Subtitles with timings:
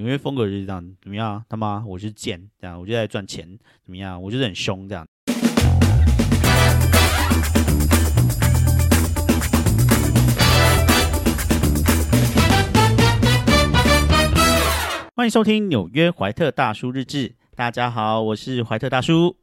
[0.00, 1.44] 纽约风格就是这样，怎么样？
[1.46, 3.46] 他妈，我是贱，这样我就在赚钱，
[3.84, 4.22] 怎么样？
[4.22, 5.06] 我就是很凶，这样。
[15.14, 17.34] 欢迎收听纽约怀特大叔日志。
[17.54, 19.36] 大家好，我是怀特大叔。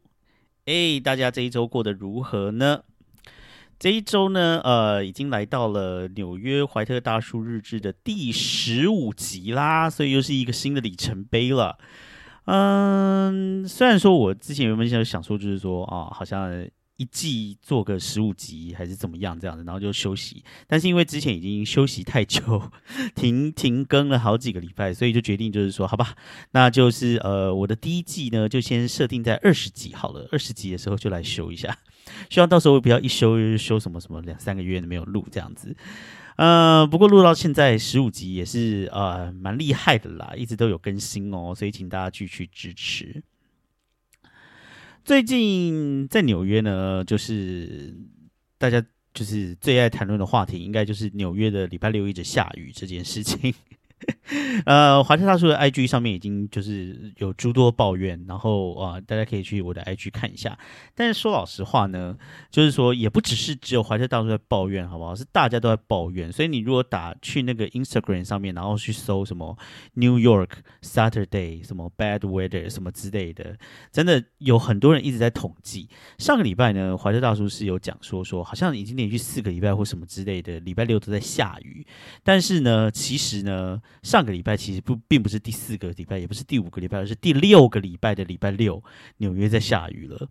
[0.64, 2.80] 哎，大家这一周过得如何呢？
[3.78, 11.78] 这一周呢，呃，已经来到了纽约怀特大叔日志的第十五集啦，所以又是一个新的里程碑了。
[12.46, 16.68] 嗯，虽然说我之前原本想想说，就是说啊，好像。
[17.00, 20.42] 一季做个十五集还是怎么样这样子，然后就休息。
[20.66, 22.60] 但是因为之前已经休息太久，
[23.14, 26.16] 停停更了好几个礼拜，所以就决定就是说，好吧，
[26.50, 30.26] 那就是呃，我的第一季呢就先设定在二十集好了。
[30.32, 31.78] 二十集的时候就来修一下，
[32.30, 35.76] 希望到时候不要一修修什么什么两三个月没有录这样子。
[36.36, 43.22] 呃，不过录到现在十五集也是呃蛮厉害的啦，一直都有更新哦，所以请大家继续支持。
[45.04, 47.96] 最近在纽约呢，就是
[48.56, 48.80] 大家
[49.12, 53.52] 就是最爱谈论的话题，应该就是纽约的礼拜六一直下雨这件事情。
[54.66, 60.56] 呃，华特大叔的 IG 上面已经就是有诸多抱怨，然后啊，大家可以去我的 IG 看一下。
[60.94, 62.16] 但是说老实话呢，
[62.50, 65.14] 就是说也不只是只有华特大叔在抱怨，好不好？
[65.14, 66.30] 是大家都在抱怨。
[66.30, 69.56] 所以你如果打去那个 Instagram 上面，然后去搜什么
[69.94, 70.50] New York
[70.82, 73.56] Saturday 什么 Bad Weather 什么之类的，
[73.90, 75.88] 真的有很多人一直在统计。
[76.18, 81.86] 上个礼拜呢，华特大叔是有讲说说，好像已经连续四个礼拜或什么之类的，礼拜六都在下雨。
[82.22, 83.80] 但是呢，其实呢。
[84.02, 88.82] 上个礼拜其实不并不是第四个礼拜，也不是第五个礼拜，而是第六个礼拜的礼拜六，
[89.18, 90.28] 纽约在下雨了。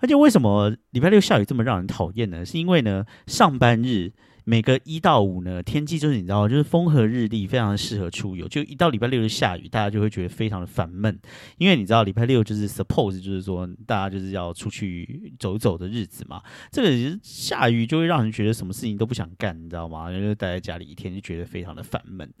[0.00, 2.44] 而且为什么礼拜六下雨这么让人讨厌呢？
[2.44, 4.12] 是因为呢，上班日。
[4.48, 8.48] 每个一到五呢，天气就是你知道，就是风和日丽，非常适合出游。
[8.48, 11.20] 就一到礼拜六就下雨，大家就会觉得非常的烦闷。
[11.58, 16.42] 因为你知道，礼拜六就是 suppose 就是说大家就是要出去走走的日子嘛。
[16.72, 20.10] 这个下雨就会让人觉得什么事情都不想干，你知道吗？
[20.10, 22.32] 就待在家里一天就觉得非常的烦闷。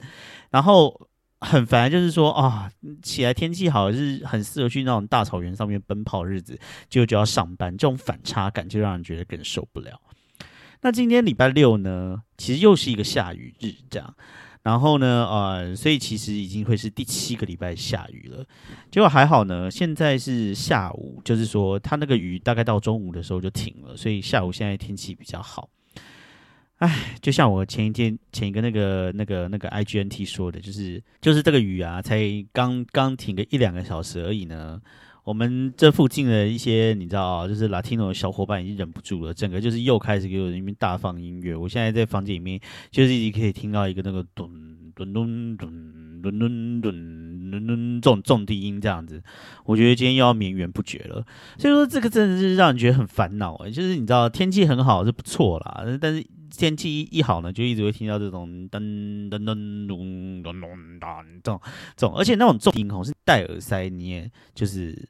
[0.48, 0.98] 然后
[1.40, 2.72] 很烦，就是说啊，
[3.02, 10.00] 起来天气好是很适合去那种大草原上面奔跑日子，就就要上班，这种反差感就让人觉得更受不了。
[10.80, 14.14] 那今天礼拜六呢，其实又是一个下雨日，这样，
[14.62, 18.44] 然后呢，呃，所以其实已经会是第七个礼拜下雨了。
[18.90, 25.68] 结果还好呢，现在是下午，就是说它那个雨大概到中午的时候就停了，所以下午现在天气比较好。
[26.76, 32.22] 唉，就像我前一天前一个那个那个那个 IGNT 说的，就是就是这个雨啊，才
[32.52, 34.80] 刚刚停个一两个小时而已呢。
[35.28, 41.54] 我们这附近的一些，你知道就是 Latino 的小伙伴已经忍不住了，整个就是又开始给我那边大放音乐。
[41.54, 42.58] 我现在在房间里面，
[42.90, 44.50] 就是已经可以听到一个那个咚
[44.94, 45.68] 咚咚咚
[46.22, 49.22] 咚咚咚咚咚这种重低音这样子。
[49.66, 51.22] 我觉得今天又要绵延不绝了，
[51.58, 53.70] 所以说这个真的是让人觉得很烦恼哎。
[53.70, 60.70] 就是你知道天气很好是不错啦，但是天气一好呢，就一直会听到这种噔噔噔咚咚咚咚
[61.42, 61.60] 这种
[61.98, 65.06] 这种，而且那种重音哦是戴耳塞，你也就是。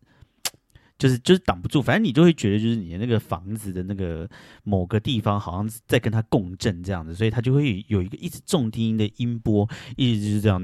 [0.99, 4.29] 就是就是挡不住，反正你就会觉得就是你的那个房子的那个
[4.65, 10.61] 某个地方好像在跟它共振这样子，所以它就会有一个一直重低音的音波，一直就是这样，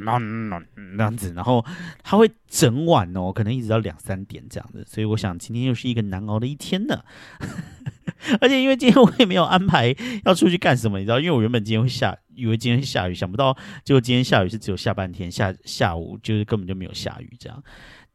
[0.00, 0.62] 那那
[0.96, 1.62] 那样子，然后
[2.02, 7.04] 它会整晚哦，可能一直到两三点这样子，所以我想今天又是一个难熬的一天呢。
[8.40, 13.54] 而且因为今天我也没有安排要出去干什么，你知道，因为我原本今天会下，以为今天下雨，想不到
[13.84, 17.62] 结果今天下雨是只有下半天，下下午就是根本就没有下雨这样，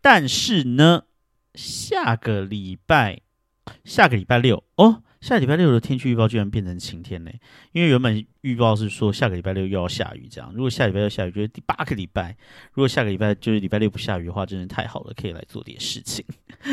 [0.01, 1.03] 但是呢。
[1.55, 3.19] 下个礼拜，
[3.83, 7.31] 下个礼拜六哦，下礼拜六的天气预报居然变成晴天呢？
[7.71, 10.51] 因为原本预报是说下个礼拜六又要下雨，这样。
[10.53, 12.35] 如果下礼拜要下雨，就是第八个礼拜。
[12.73, 16.25] 如果下个礼拜就是礼拜六不下雨的话，真的太好了，可以来做点事情。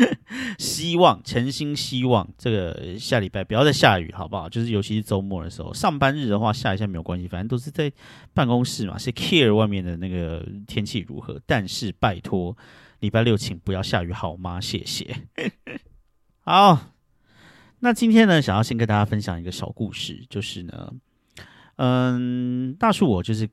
[0.57, 4.49] 希望，诚心希望这个下礼拜不要再下雨，好不好？
[4.49, 7.91] 就是尤其是周末的时候，上班日的话下一下没有关系，反正都是在
[8.33, 11.39] 办公室嘛，是 care 外面的那个天气如何。
[11.45, 12.57] 但是拜托。
[13.01, 14.61] 礼拜六请不要下雨好吗？
[14.61, 15.27] 谢谢。
[16.45, 16.93] 好，
[17.79, 20.93] 那今天呢，想要先跟大家分享一个小故事，就是呢，
[21.77, 23.49] 嗯，大叔我就是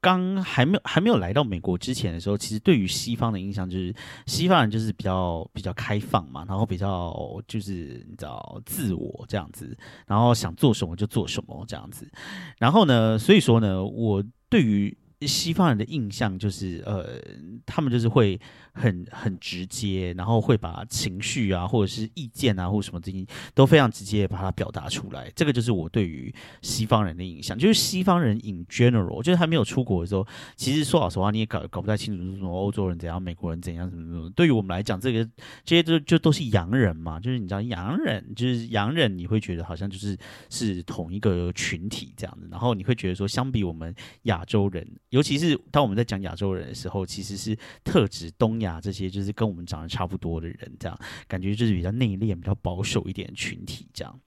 [0.00, 3.94] 刚还没有还没有来到美国之前的时候，其实对于西方的印象就是
[4.24, 7.14] 西方人就是比较比较开放嘛，然后比较
[7.46, 9.76] 就是你知道自我这样子，
[10.06, 12.10] 然后想做什么就做什么这样子，
[12.56, 17.18] 然后呢，所以说呢，我对于西方人的印象就是呃，
[17.64, 18.38] 他们就是会
[18.76, 25.32] 很很直接，然后会把情绪啊，或者是意见啊，或什么东西都非常直接把它表达出来。
[25.34, 30.26] 这个就是我对于西方人的印象，就是西方人 in general，就是还没有出国的时候，
[30.56, 34.30] 其实说老实话，你也搞搞不太清楚什么欧洲人怎样，美国人怎样，什么什么。
[34.30, 35.24] 对于我们来讲，这个
[35.64, 40.16] 这些都就都是洋人嘛，就是你知道洋人，就是洋人，你会觉得好像就是
[40.50, 44.86] 是同一个群体这样子，然后你会觉得说，相比我们亚洲人。
[45.10, 50.98] 尤其是当我们在讲亚洲人的时候，其实是特指东亚这些就是跟我们长得差不多的人，这样
[51.28, 54.20] 感觉就是比较内敛、比较保守一点群体，这样。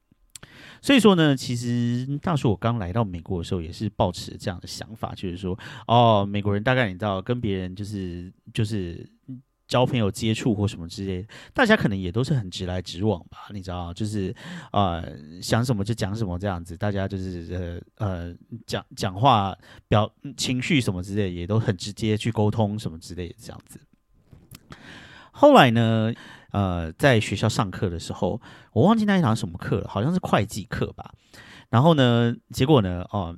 [0.81, 5.57] 所以说呢，其实大叔我刚来到美国的时候，也是抱持这样的想法，就是说，
[5.87, 9.07] 哦，美国人大概你知道，跟别人就是就是。
[9.69, 14.35] 交朋友、接触或什么之类，大家可能也都是很直来直往吧，你知道，就是
[14.71, 19.55] 呃想什么就讲什么这样子，大家就是呃呃讲讲话
[19.87, 23.79] 表情绪什么之类，也都很直接去沟通什么之类的这样子。
[25.39, 26.13] 后来呢，
[26.51, 28.41] 呃，在学校上课的时候，
[28.73, 31.13] 我忘记那一堂什么课了，好像是会计课吧。
[31.69, 33.35] 然后呢，结果呢，哦，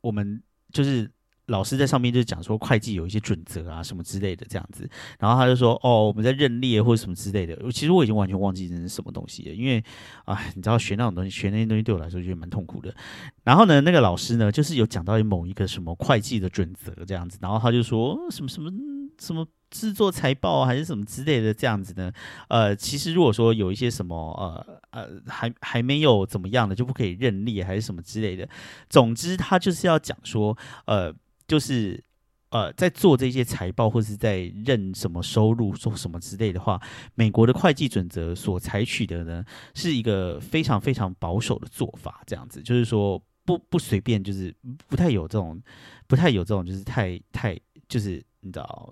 [0.00, 1.10] 我们就是。
[1.46, 4.88] 老师在上面就讲说会计有一些准则啊什么之类的这样子，
[5.18, 9.82] 然后他就说哦我们在认列或者什么之类的，其实我已经完全忘记这是什么东西了，因为
[10.24, 12.94] 啊你知道学那种东西学那些东西对我来说就蛮痛苦的。
[13.42, 18.70] 然后呢那个老师呢就是有讲到某一个什么会计的准则这样子，然后他就说什么什么
[19.18, 22.12] 什么制作财报还是什么之类的这样子呢？
[22.46, 28.48] 呃其实如果说有一些什么呃呃还还没有怎么样的就不可以认列还是什么之类的，
[28.88, 31.12] 总之他就是要讲说呃。
[31.48, 32.02] 就是，
[32.48, 36.80] 呃，在做这些财报或是在认什么收入、做什么之类的话，
[37.14, 39.44] 美国的会计准则所采取的呢，
[39.74, 42.22] 是一个非常非常保守的做法。
[42.26, 44.54] 这样子，就是说不不随便，就是
[44.88, 45.60] 不太有这种，
[46.06, 48.90] 不太有这种，就是太太就是你知道，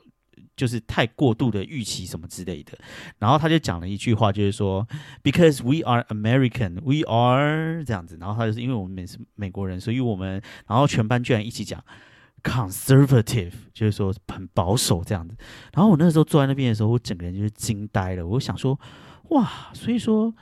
[0.60, 2.78] 就是太过度的预期什么之类的。
[3.18, 4.86] 然后他就讲了一句话，就是说
[5.22, 8.18] ，Because we are American, we are 这样子。
[8.20, 11.82] 然后他就是因为我们是美国人，所以我们，然后全班居然一起讲。
[12.42, 15.36] conservative 就是说很保守这样子，
[15.74, 18.26] 然后我那时候坐在那边的时候，我整个人就是惊呆了。
[18.26, 18.80] 我想说，
[19.28, 20.34] 哇，所以说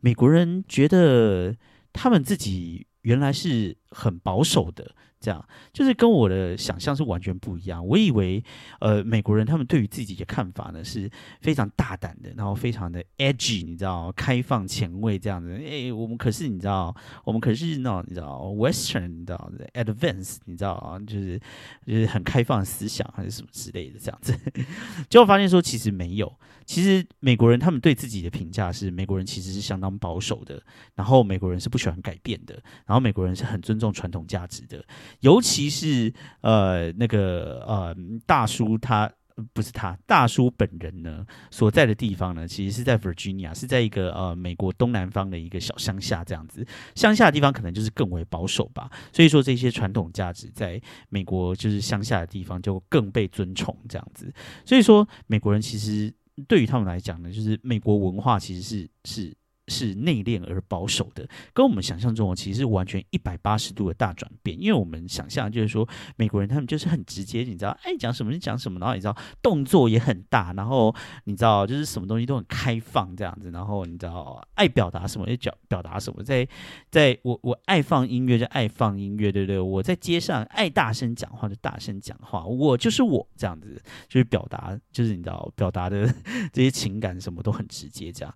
[0.00, 1.54] 美国人觉得
[1.92, 4.96] 他们自己原来是很保守的。
[5.18, 7.84] 这样就是跟我的想象是完全不一样。
[7.86, 8.42] 我以为，
[8.80, 11.10] 呃，美国人他们对于自己的看法呢是
[11.40, 15.52] 非常大胆的，然后非常的 edgy，你知道，开放前卫这样子。
[15.64, 21.40] 哎，我们可是你知道，我们可是那种你知道 western，你知道 advance，你知道啊，就是
[21.86, 24.32] 就是很开放思想还是什么之类的这样子。
[25.08, 26.32] 结果发现说其实没有，
[26.64, 30.62] 其实美国人他们对自己的评价是美国人其实是相当保守的，
[30.94, 32.54] 然后美国人是不喜欢改变的，
[32.84, 34.84] 然后美国人是很尊重传统价值的。
[35.20, 37.96] 尤其是呃那个呃
[38.26, 39.10] 大叔他
[39.52, 46.66] 不是他大叔本人呢所在的地方呢，其实是在 Virginia，是在一个呃美国东南方的一个小乡下这样子。
[46.94, 50.80] 乡下的地方可能就是更为保守吧，所以说这些传统价值在
[51.10, 54.32] 美国就是乡下的地方就更被尊崇这样子。
[54.64, 56.12] 所以说美国人其实
[56.48, 59.36] 对于他们来讲呢，就是美国文化其实是是。
[59.68, 64.60] 是内敛而保守的，跟我们想象中其实是完全一百八十度的大转变。
[64.60, 76.46] 因为我们想象就是说，美国人他们就是很直接，你知道，爱讲什么就讲什么，然后你知道动作也很大，然后你知道就是什么东西都很开放这样子，然后你知道爱表达什么就表表达什么，在
[76.90, 79.58] 在我我爱放音乐就爱放音乐，对不对？
[79.58, 86.06] 我在街上爱大声讲话就大声讲话，我就是我这样子，就是表达，就是你知道表达的
[86.52, 88.34] 这些情感什么都很直接这样。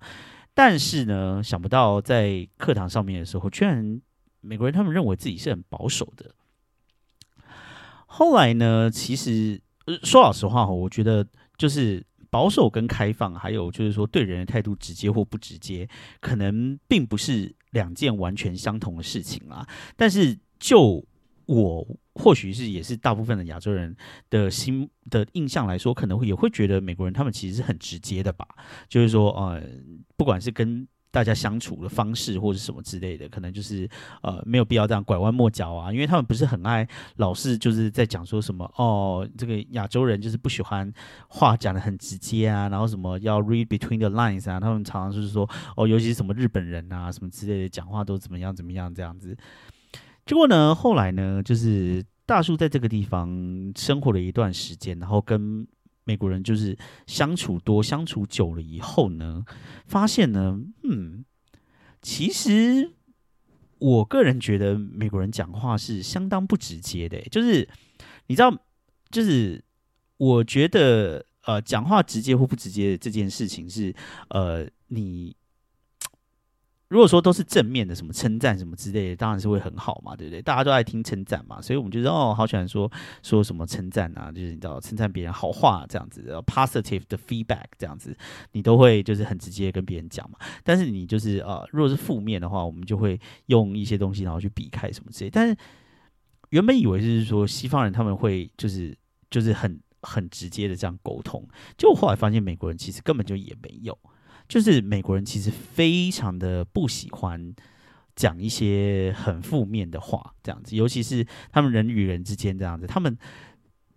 [0.62, 3.98] 但是呢，想不到在课堂上面的时候，居然
[4.42, 6.34] 美国人他们认为自己是很保守的。
[8.04, 9.58] 后来呢，其实
[10.02, 11.26] 说老实话，我觉得
[11.56, 15.88] 就是保守跟开放，还有就是说对人的态度直接或不直接，
[16.20, 19.66] 可能并不是两件完全相同的事情啊。
[19.96, 21.02] 但是就
[21.50, 23.96] 我或许是也是大部分的亚洲人
[24.30, 28.46] 的心的印象来说，可能会也会觉得美国人他们其实是很直接的吧。
[28.88, 29.60] 就是说，呃，
[30.16, 33.88] 不管是跟大家相处的方式或者什么之类的，可能就是
[34.22, 35.92] 呃没有必要这样拐弯抹角啊。
[35.92, 40.92] 因为他们不是很爱老是就是在讲说什么哦，这个亚洲人就是不喜欢
[41.26, 44.60] 话讲的很直接啊，然后什么要 read between the lines 啊。
[44.60, 49.36] 他们常常就是说哦，尤其是什么日本人啊什么之类的，讲话都怎么样怎么样这样子。
[50.30, 50.72] 结果呢？
[50.72, 51.42] 后来呢？
[51.42, 55.66] 就是大叔在这个地方生活了一段时间，然后跟
[56.04, 59.44] 美国人就是相处多、相处久了以后呢，
[59.86, 61.24] 发现呢，嗯，
[62.00, 62.92] 其实
[63.80, 67.20] 我个人觉得美国人讲话是相当不直接的。
[67.22, 67.68] 就是
[68.28, 68.56] 你知道，
[69.10, 69.60] 就是
[70.16, 73.92] 我觉得呃，讲话直接或不直接这件事情是
[74.28, 75.34] 呃，你。
[76.90, 80.42] 如果说都是正面的，什么称赞什么之类的，当然是会很好嘛，对不对？
[80.42, 82.90] 大家都爱听称赞嘛，所以我们就说哦，好喜欢说
[83.22, 88.12] 说什么称赞啊，就是你知道称赞别人好话这样子，positive 的 feedback 这样子，
[88.50, 90.38] 你都会就是很直接跟别人讲嘛。
[90.64, 95.30] 但是你就是呃，如果是负面的话，我们就会用一些东西然后去避开什么之类。
[95.30, 95.56] 但是
[96.48, 98.92] 原本以为就是说西方人他们会就是
[99.30, 101.46] 就是很很直接的这样沟通，
[101.78, 103.96] 结果后来发现美国人其实根本就也没有。
[104.50, 107.54] 就是美国人其实非常的不喜欢
[108.16, 113.16] 讲一些很负面的话，这样子，尤其是他们人与人之间这样子，他们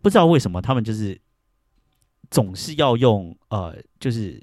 [0.03, 1.19] 不知道为什么，他们就是
[2.29, 4.39] 总是要用呃，就是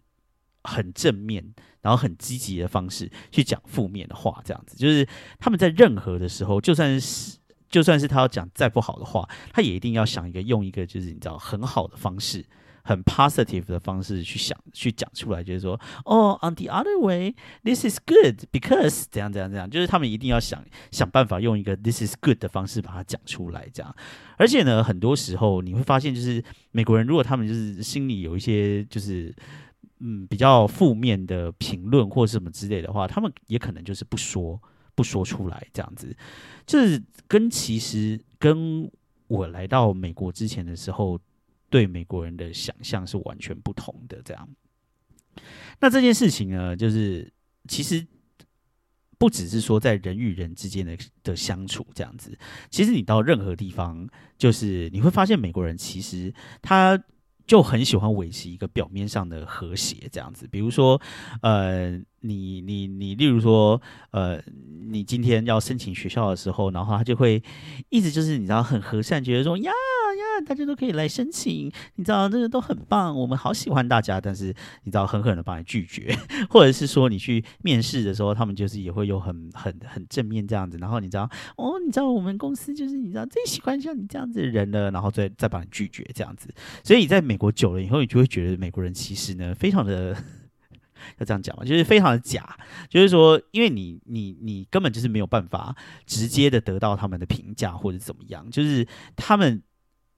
[0.64, 5.06] 很正面，然后很积极的方式去讲负面的话，这样子，就是
[5.38, 7.38] 他们在任何的时候，就算是
[7.68, 12.44] 就算是他要讲再不好的话，他也一定要想一个用一个就是你知道很好的方式。
[12.82, 23.94] 很 positive 的方式去想、去讲出来，就是说，哦，on the other way，this is good because 怎样、怎样、怎样，就是他们一定要想想办法用一个 this is good 的方式把它讲出来，这样。
[24.36, 29.34] 而且呢，很多时候你会发现，就是美国人如果他们就是心里有一些就是
[29.98, 34.60] 嗯比较负面的评论或者什么之类的话，他们也可能就是不说、
[34.94, 36.16] 不说出来，这样子。
[36.66, 38.90] 就是跟其实跟
[39.28, 41.20] 我来到美国之前的时候。
[41.70, 44.48] 对美国人的想象是完全不同的，这样。
[45.80, 47.32] 那这件事情呢，就是
[47.68, 48.06] 其实
[49.16, 52.36] 不只是说在人与人之间的的相处这样子，
[52.68, 57.00] 其实你到任何地方，就是你会发现美国人其实他
[57.46, 60.46] 就很喜欢维持一个表面上的和谐这样子。
[60.48, 61.00] 比如说，
[61.42, 64.42] 呃，你你你，例如说，呃，
[64.90, 67.42] 你今天要申请学校的时候，然后他就会
[67.88, 69.72] 一直就是你知道很和善，觉得说呀。
[70.46, 74.20] 大家都可以来申请，你知道这个都很棒，我们好喜欢大家。
[74.20, 74.46] 但是
[74.84, 76.16] 你知道狠狠的把你拒绝，
[76.48, 80.78] 或者是说你去面试的时候，他们就是也会有很很很正面这样子。
[80.78, 86.48] 然后你知道哦，你知道我们公司就是你知道最喜欢像你这样子的人了，然后再再把你拒绝这样子。
[86.82, 90.16] 所以在美国久了以后，你就会觉得美国人其实呢非常的
[91.18, 92.56] 要这样讲嘛，就是非常的假。
[92.88, 95.74] 就是说，因为你你你根本就是没有办法
[96.06, 98.86] 直接的得到他们的评价或者怎么样，就是
[99.16, 99.62] 他们。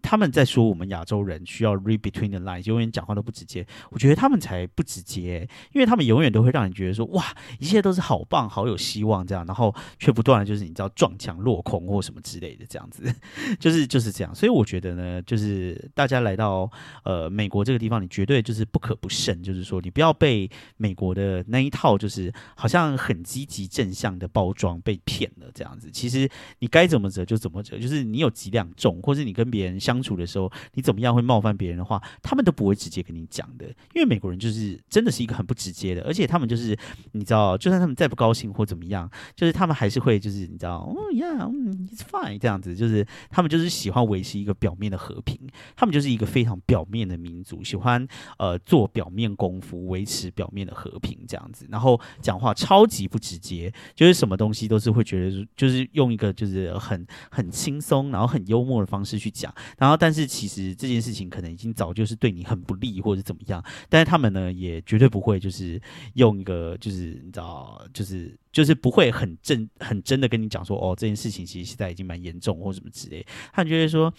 [0.02, 3.64] 他们在说我们亚洲人需要 read between the lines，永远讲话都不直接。
[3.90, 7.24] 我觉得他们才不直接，因为他们永远都会让你觉得说哇，
[7.60, 13.02] 一切都是好棒、好有希望这样，然后却不断的就是你知道撞墙落空或什么之类的这样子，
[13.60, 14.34] 就是就是这样。
[14.34, 16.68] 所以我觉得呢，就是大家来到
[17.04, 25.88] 呃美国这个地方，你绝对就是不可不慎，就是说你不要被美国的那一套就是好像很积极正向的包装被骗了这样子。
[25.92, 26.28] 其实
[26.58, 29.91] 你该怎么折就怎么折，就是你有几两重，或者你跟别人相。
[29.92, 36.74] 相处的时候，你怎么样会冒犯别人的话，他们都不会直接跟你讲的，因为美国人就是真的是一个很不直接的，而且他们就是
[37.12, 45.38] 你知道，就算他们再不高兴或怎么样，就是他们还是会就是你知道，哦呀，嗯，it's fine 这样子，就是他们就是喜欢维持一个表面的和平，
[45.76, 48.08] 他们就是一个非常表面的民族，喜欢
[48.38, 59.52] 呃做表面功夫，维持表面的和平这样子，然后讲话超级不直接，就是什么东西都是会觉得就是用一个就是很很轻松，然后很幽默的方式去讲。
[59.82, 63.60] 然后，但是其实这件事情可能已经早就是对你很不利，或者怎么样。
[63.88, 65.82] 但是他们呢，也绝对不会就是
[66.14, 73.26] 用一个就是你知道，就是就是不会很真很真的跟你讲说，哦，这件事情其实现在已经蛮严重或什么之类。
[73.52, 74.14] 他觉得说，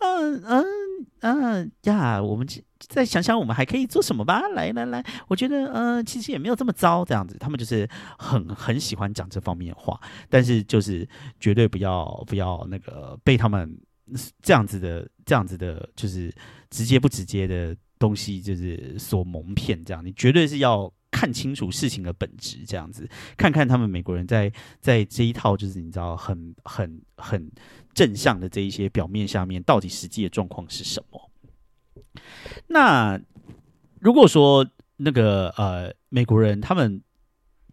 [0.00, 0.64] 嗯嗯
[1.20, 2.46] 嗯呀，我们
[2.78, 4.48] 再想想，我们还可以做什么吧？
[4.48, 7.38] 来来来，我觉得呃，其实也没有这么糟，这样子。
[7.40, 7.88] 他们就是
[8.18, 11.08] 很很喜欢讲这方面的话，但是就是
[11.40, 13.80] 绝对不要不要那个被他们。
[14.42, 16.34] 这样子的，这样子的，就是
[16.70, 19.84] 直接不直接的东西，就是所蒙骗。
[19.84, 27.50] 这样，你绝对是要看清楚事情的本质，这样子，看看他们美国人在在这一套，就是你知道，很很很
[27.94, 31.30] 正向的这一些表面下面，到底实际的状况是什么？
[32.66, 33.20] 那
[34.00, 37.02] 如果说那个呃美国人他们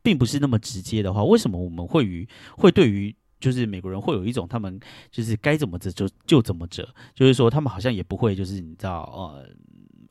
[0.04, 2.28] 并不是那么直接的话，为什么我们会与
[2.58, 3.16] 会对于？
[3.40, 4.80] 就是美国人会有一种，他们
[5.12, 9.50] 就是该怎么折就就怎么折，就是说他们好像也不会，就是你知道，呃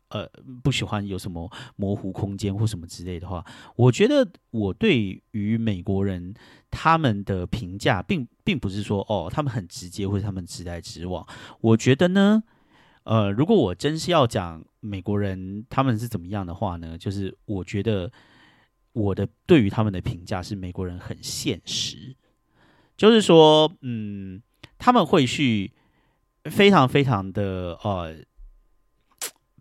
[0.09, 0.30] 呃，
[0.62, 3.45] 不喜欢有什么模糊空间或什么之类的话。
[3.75, 6.33] 我觉得我对于美国人
[6.71, 11.26] 他们的评价，并并不是说哦，他们很直接或者他们直来直往。
[11.61, 12.45] 我觉得呢，
[13.02, 18.11] 呃，如果我真是要讲美国人他们是怎么样的话呢，就是我觉得
[18.92, 22.14] 我的对于他们的评价是美国人很现实。
[22.97, 24.43] 就是说，嗯，
[24.79, 25.73] 他们会去
[26.45, 28.17] 非常非常的呃。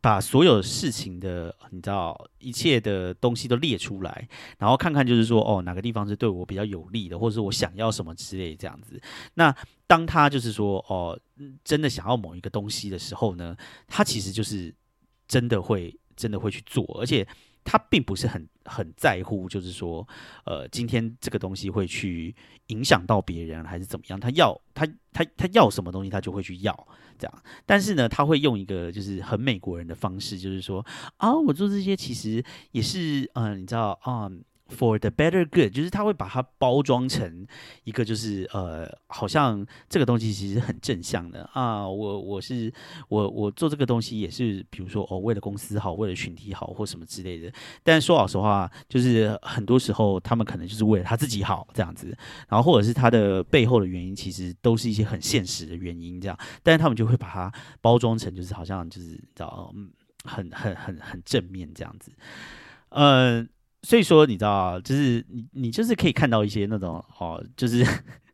[0.01, 9.01] 把所有事情的，你知道一切的东西都列出来，然后看看就是说，哦，哪个地方是对我比较有利的，或者是我想要什么之类这样子。
[9.33, 9.51] 那
[9.87, 11.19] 当他就是说，哦，
[11.63, 14.71] 真的想要某一个东西的时候呢，他其实就是
[15.27, 17.27] 真的会真的会去做，而且。
[17.65, 20.07] 他并不是很很在乎，就是说，
[20.45, 22.33] 呃，今天这个东西会去
[22.67, 24.17] 影响到别人还是怎么样？
[24.17, 27.43] 他要他他他要什么东西，他就会去要这样。
[27.65, 30.85] 但是呢，他会用一个就是很美国人的方式，就是说
[31.17, 32.41] 啊，我做这些其实
[32.71, 34.31] 也是，嗯，你知道啊。
[34.67, 37.45] For the better good，就是他会把它包装成
[37.83, 41.87] 一个，就是呃，好像这个东西其实很正向的啊。
[41.87, 42.73] 我我是
[43.07, 47.53] 我我做这个东西也是，比如说哦，为了公司好，为了群体好，或什么之类的。
[47.83, 52.07] 但说老实话，就是很多时候他们可能就是为了他自己好这样子，
[52.49, 56.35] 然后或者是他的背后的原因，其实都是一些很现实的原因这样。
[56.63, 59.91] 但是他们就会把它包装成，就是好像就是叫嗯，
[60.23, 62.11] 很很很很正面这样子，
[62.89, 63.47] 嗯。
[63.85, 67.85] 所以说，你知道，就是你你就是可以看到一些那种哦，就是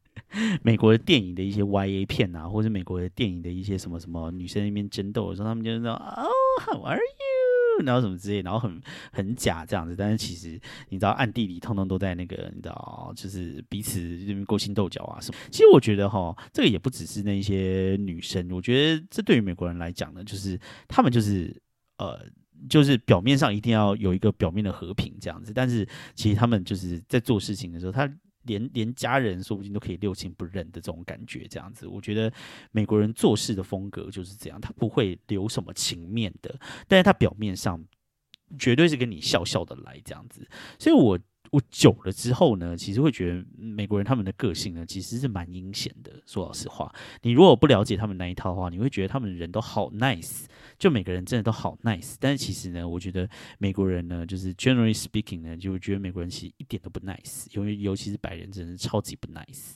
[0.63, 6.25] 美国的电影的一些 Y A 片啊，或者美国的电影的一些什么什么女生那边争斗的时候，他们就是说哦
[6.65, 7.85] ，How are you？
[7.85, 8.81] 然后什么之类，然后很
[9.11, 9.93] 很假这样子。
[9.93, 15.37] 但是其实你知道，暗地里通通都在那个，你知道，就是彼此这边勾心斗角啊什么。
[15.51, 21.61] 其实我觉得哈，这个也不只是那些女生，我觉得这对于美国人来讲呢，就是他们就是
[21.97, 22.25] 呃。
[22.69, 28.11] 就是表面上一定要有一个表面的和平这样子，但是其实他们就是在做事情的时候，他
[28.43, 31.87] 连连家人说不定都可以六亲不认的这种感觉这样子。
[31.87, 32.31] 我觉得
[32.71, 36.53] 美国人做事的风格就是这样，他不会留什么情面的，
[36.87, 37.83] 但是他表面上
[38.57, 41.19] 绝对是跟你笑笑的来这样子，所以我。
[41.51, 46.11] 我久了之后呢，其实会觉得美国人他们的个性呢，其实是蛮阴险的。
[46.25, 50.45] 说老实话，你如果不了解他们那一套的话，你会觉得他们人都好 nice，
[50.79, 52.15] 就每个人真的都好 nice。
[52.19, 59.73] 但是其实呢，我觉得美国人呢，就是 generally speaking 呢，就觉得美国人其实一点都不 nice，因为尤其是白人，真的是超级不 nice。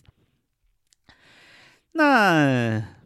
[1.92, 3.05] 那。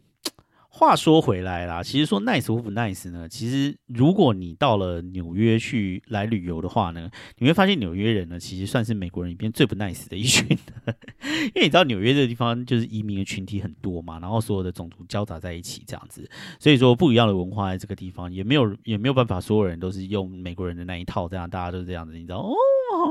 [0.80, 3.28] 话说回来啦，其实说 nice 或不 nice 呢？
[3.28, 10.48] 其实如果你到了纽约去来旅游的话呢，你会发现纽约人呢，其实算是美国人里边最不 nice 的一群。
[11.52, 16.26] 因为你知道纽约这个地方就是移民的群体很多嘛，然后所有的种族交杂在一起这样子，
[16.58, 22.54] 所以说不一样的文化在这个地方也没有也没有办法，所有人都是用美国人的那一套，这样大家都是这样子，你知道哦。
[22.92, 23.06] 好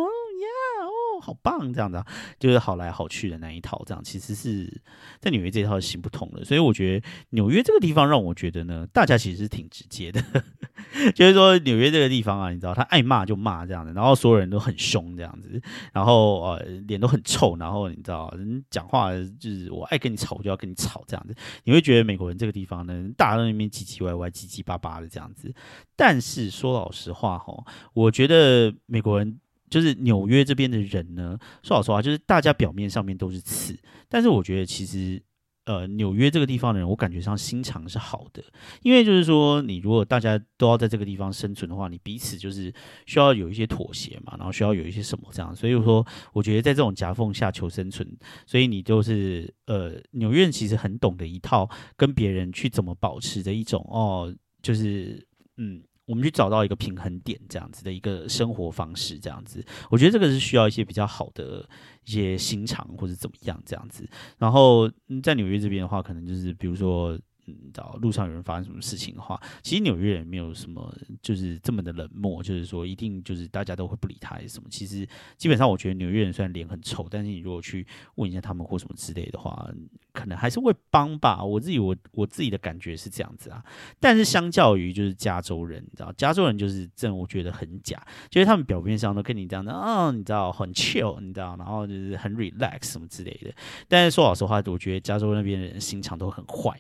[1.21, 2.05] 好棒，这样子啊
[2.39, 4.82] 就是好来好去的那一套，这样其实是
[5.19, 6.43] 在纽约这一套行不通的。
[6.45, 10.21] 所以我觉得纽约这个地方让我觉得呢，大家其实是挺直接的，
[11.13, 15.62] 就是说纽约这个地方啊，你知道他爱骂就骂这样子，然后所有人都很凶这样子，
[15.93, 25.53] 然后呃脸都很臭，然后你知道人讲话就是我爱跟你吵我就要跟你吵这样子，你会觉得美国人这个地方呢，大家都那边唧唧歪歪、唧唧巴巴的这样子。
[25.95, 29.39] 但是说老实话哈，我觉得美国人。
[29.69, 33.77] 就是纽约这边的人呢，说老实话，就是大家表面上面都是刺，
[34.08, 35.21] 但是我觉得其实，
[35.65, 38.43] 呃，纽约这个地方的人，我感觉上心肠是好的，
[38.82, 42.73] 因为就是说，你如果大家都要在这个地方生存的话，你彼此就是
[43.05, 48.08] 需要有一些妥协嘛，然后需要有一些什么这样，所以说，我觉得在这种夹缝下求生存，
[48.47, 55.23] 所以你就是呃，纽约人其实很懂得一套跟别人去怎么保持的一种哦，就是
[55.58, 55.84] 嗯。
[56.10, 61.63] 我们去找到一个平衡点，这样子的一个生活方式，这样子，我觉得这个是需要一些比较好的
[62.04, 64.10] 一些心肠或者怎么样这样子。
[64.39, 64.89] 然后
[65.22, 67.15] 在纽约这边的话，可能就是比如说。
[67.50, 74.70] 你知道路上有人发生什么事情的话，其实纽约人没有什么，就是这么的冷漠，就是说一定就是大家都会不理他还是什么。
[74.70, 75.08] 其实
[75.38, 77.86] 基本上我觉得纽约人虽然脸很臭，但是你如果去
[78.16, 79.70] 问一下他们或什么之类的话，
[80.14, 81.44] 可能还是会帮吧。
[81.44, 83.64] 我自己我我自己的感觉是这样子啊。
[84.00, 93.54] 但是相较于就是加州人，你知道加州人就是真我觉得很假，就是他们表面上都跟你这样的啊，你知道很 chill，你知道，然后就是很 relax 什么之类的。
[93.88, 96.80] 但是说老实话，我觉得加州那边的人心肠都很坏。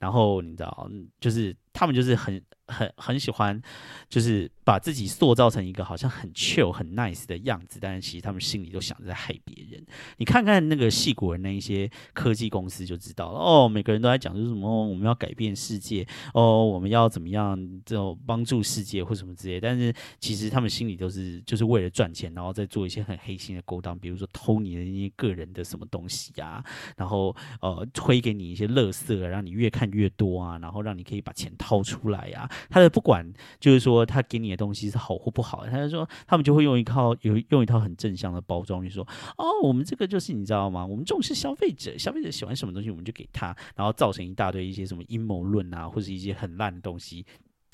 [0.00, 2.42] 然后你知道，就是他们就是很。
[2.70, 3.60] 很很喜欢，
[4.08, 9.84] 就是把自己塑造成一个好像很 chill、很 nice 的样子，但是其实他们心里都想着在害别人。
[10.18, 19.58] 你看看那个戏骨人那一些科技公司就知道了哦，每个人都在讲就是什么我们要改变世界哦，我们要怎么样这种帮助世界或什么之类。
[19.58, 26.64] 但是其实他们心里都是就是为了赚钱，然后再做一些很黑心的勾当，比如说偷你的那些个人的什么东西呀，
[26.96, 32.50] 然后呃推给你一些乐色，让你越看越多啊，然后让你可以把钱掏出来呀。
[32.70, 40.86] 他的不管就是说他给你的东西是好或不好，他就说他们就会用一套有用一套很正向的包装，就说哦，我们这个就是你知道吗？
[40.86, 47.26] 我们重视消费者，消费者喜欢什么东西我们就给他，然后造成一大堆一些什么阴谋论啊，或者一些很烂的东西。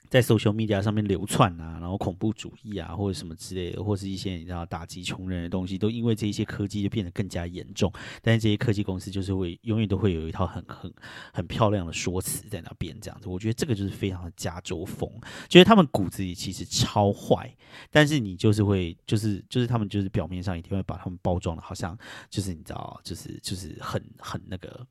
[0.09, 7.93] 在 social media 上面流窜啊，然后恐怖主义啊，或者什么之类的，或是一些你知道打击穷人的东西，都因为这一些科技就变得更加严重。
[8.23, 10.93] 但是这些科技公司就是会永远都会有一套很很
[11.33, 13.29] 很漂亮的说辞在那边，这样子。
[13.29, 15.11] 我觉得这个就是非常的加州风，
[15.49, 17.55] 觉得他们骨子里其实超坏，
[17.91, 21.97] 但是你就是会就是就是他们就是表面上一定会把他们包装的好像
[22.31, 24.87] 就是你知道就是就是很很那个。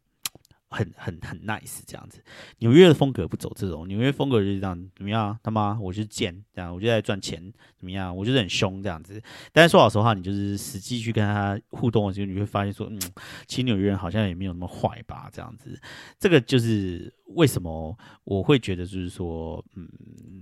[0.75, 2.21] 很很很 nice 这样子，
[2.59, 5.39] 纽约的风格不走这种，纽约风格就是这样，怎么样？
[5.41, 7.41] 他妈，我就是贱，这样，我就在赚钱，
[7.77, 8.15] 怎么样？
[8.15, 9.21] 我就是很凶这样子。
[9.53, 12.99] 但是说老实话，你就是实际去跟他互动的时候，你会发现说，嗯，
[13.47, 15.29] 其实纽约人好像也没有那么坏吧？
[15.31, 15.79] 这样子，
[16.19, 19.88] 这个就是为什么我会觉得就是说，嗯，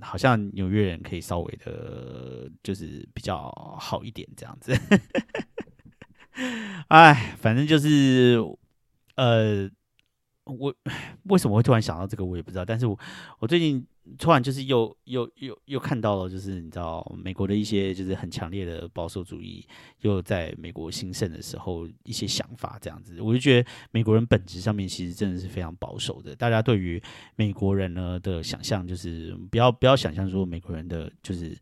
[0.01, 4.73] 好像纽约人可以稍微的，就是比较好一点这样子。
[6.89, 8.39] 哎，反正就是
[9.15, 9.69] 呃。
[10.45, 10.73] 我
[11.23, 12.65] 为什么会突然想到这个，我也不知道。
[12.65, 12.97] 但是我
[13.39, 13.85] 我最近
[14.17, 19.65] 突然就是又又又又看到了，就是你知道美国的一些就是很强烈的保守主义，
[20.01, 26.35] 又在美国兴盛的时候一些想法这样子，我就觉得美国人本质上面其实真的是非常保守的。
[26.35, 27.01] 大家对于
[27.35, 31.57] 美国人呢的想象，就是不要不要想象说美国人的就是。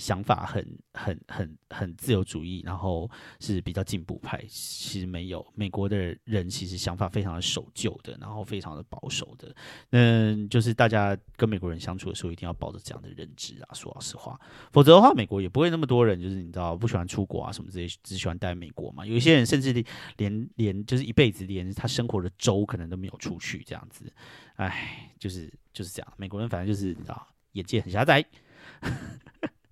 [0.00, 3.08] 想法很很很很自由主义，然后
[3.38, 4.42] 是比较进步派。
[4.48, 9.54] 其实没有美国的人，其实想法非常的守旧的，然后非常的保守的。
[9.90, 13.74] 嗯，就是大家跟美国人相处的时候，一定要抱着这样的认知啊。
[13.74, 14.40] 说老实话，
[14.72, 19.04] 否则的话，美国也不会那么多人，就是你知道不喜欢出国啊什么这些，只喜欢待美国嘛。
[19.04, 19.72] 有一些人甚至
[20.16, 24.10] 连 连就是一辈子连他生活的州可能都没有出去这样子。
[24.56, 26.12] 哎，就是就是这样。
[26.16, 28.24] 美国人反正就是你知道眼界很狭窄。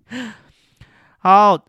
[1.19, 1.65] 好，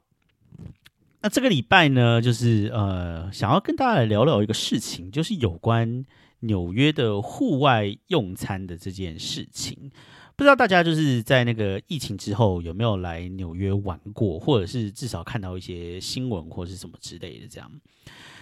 [1.21, 6.05] 那这个礼拜呢，就是呃，想要跟大家来聊聊一个事情，就是有关
[6.41, 9.91] 纽约的户外用餐的这件事情。
[10.37, 17.47] 不知道大家就是在那个疫情之后有没有来纽约玩过，或者是至少看到一些新闻或是什么之类的。
[17.47, 17.71] 这样，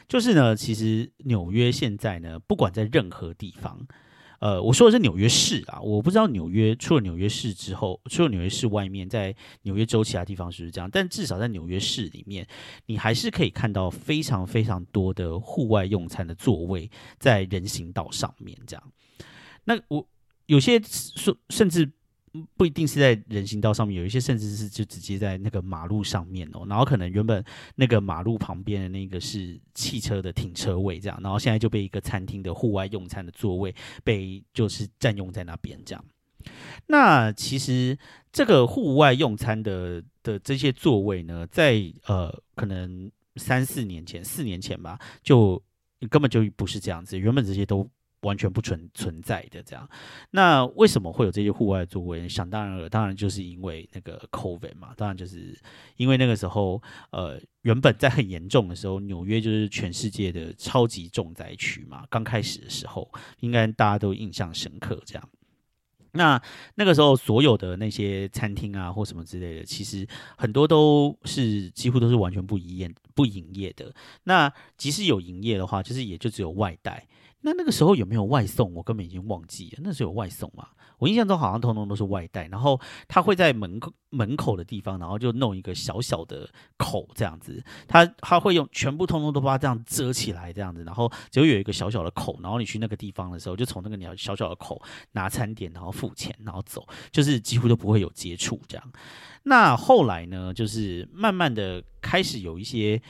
[0.06, 3.86] 就是呢，其实纽约现在呢，不管在任何地方。
[4.38, 10.88] 呃，我说的是纽约市啊，我不知道纽约除了纽约市之后，除了纽约市外面，在纽约州其他地方是不是这样？
[10.90, 12.46] 但至少在纽约市里面，
[12.86, 18.92] 你还是可以看到非常非常多的户外用餐的座位在人行道上面这样。
[19.64, 20.06] 那我
[20.46, 21.90] 有些说甚至。
[22.56, 26.66] 不一定是在人行道上面，有一些甚至是就直接在那个马路上面哦。
[26.68, 36.04] 然后可能原本那个马路旁边的那个是汽车的停车位，这样，然后现在就被一个餐厅的户外用餐的座位被就是占用在那边这样。
[36.86, 37.98] 那其实
[38.32, 45.62] 这个户外用餐的的这些座位呢，在呃可能三四年前、四年前吧，就
[46.10, 47.88] 根本就不是这样子，原本这些都。
[48.22, 49.88] 完全不存存在的这样，
[50.32, 52.28] 那为什么会有这些户外座位？
[52.28, 55.56] 想当然了，当然就是因为那个 COVID 嘛，当然就是
[55.96, 62.04] 因为那个时候，呃，原本在很严重的时候，纽约就是全世界的超级重灾区嘛。
[62.10, 65.00] 刚开始的时候，应该大家都印象深刻。
[65.06, 65.28] 这样，
[66.12, 66.42] 那
[66.74, 70.04] 那个时候所有的那些餐厅啊或什么之类的，其实
[70.36, 73.94] 很多都是几乎都是完全不营业不营业的。
[74.24, 77.06] 那即使有营业的话，就是也就只有外带。
[77.40, 78.74] 那那个时候有没有外送？
[78.74, 79.78] 我根本已经忘记了。
[79.82, 80.66] 那时候有外送吗？
[80.98, 82.48] 我印象中好像通通都是外带。
[82.48, 87.62] 然后他会在门口门口的地方，然后就弄一个小小的口这样子。
[87.86, 90.82] 他他会用全部通通都把它这样遮起来这样子。
[90.82, 98.92] 然后只有有一个小小的口，然后你去那个地方的时候，就从那个鸟小小的口拿餐点，然后付钱，然后走，就是几乎都不会有接触这样。
[99.44, 103.00] 那后来呢，就是慢慢的开始有一些。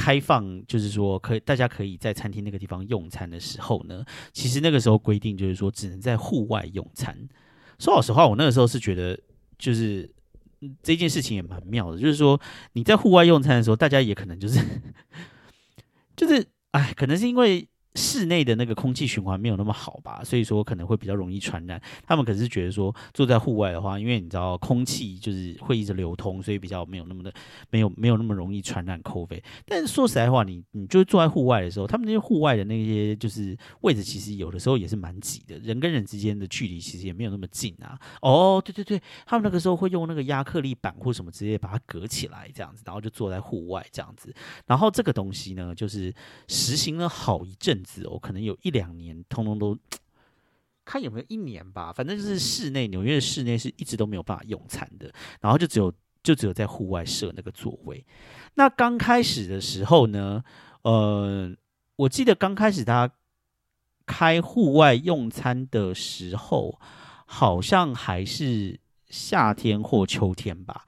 [0.00, 7.14] 开放就是说，可以大家可以在餐厅那个地方用餐的时候呢，其实那个时候规定就是说，只能在户外用餐。
[7.78, 9.20] 说老实话，我那个时候是觉得，
[9.58, 10.10] 就是
[10.82, 12.40] 这件事情也蛮妙的，就是说
[12.72, 14.58] 你在户外用餐的时候，大家也可能就是，
[16.16, 17.68] 就是，哎，可能是因为。
[17.96, 21.80] 室内的那个空气循环没有那么好吧，所以说可能会比较容易传染。
[22.06, 27.32] 他们可是觉得说坐在户外的话，因为你知道空气就是会一直流通，所以比较没有那么的
[27.70, 29.42] 没有没有那么容易传染 COVID。
[29.66, 37.98] 但是说实在话，你你就坐在户外的时候，他们那些户外的那些就是位置，其实有的时候也是蛮挤的，人跟人之间的距离其实也没有那么近啊。
[38.22, 44.32] 哦，对对对，他们那个时候会用那个亚克力板或什么直接把它隔起来这样子，然后就坐在户外这样子。
[44.66, 46.14] 然后这个东西呢，就是
[46.46, 47.79] 实行了好一阵。
[47.82, 49.78] 子哦，可能有一两年，通通都
[50.84, 58.04] 看有没有一年吧，反正就是室内纽约的室内是一直都没有办法用餐的，然后就只有就只有在户外设那个座位。
[58.54, 60.42] 那刚开始的时候呢，
[60.82, 61.54] 呃，
[61.96, 63.10] 我记得刚开始他
[64.06, 66.80] 开户外用餐的时候，
[67.26, 70.84] 好像还是夏天或秋天吧。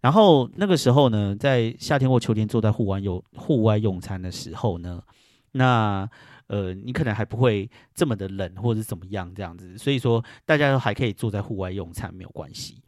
[0.00, 5.02] 然后那个时候呢，在夏天或秋天坐在户外用户外用餐的时候呢，
[5.52, 6.06] 那
[6.46, 12.82] 呃，你可能还不会这么的冷或者怎么样这样子，所以说大家都还可以坐在户外用餐没有关系。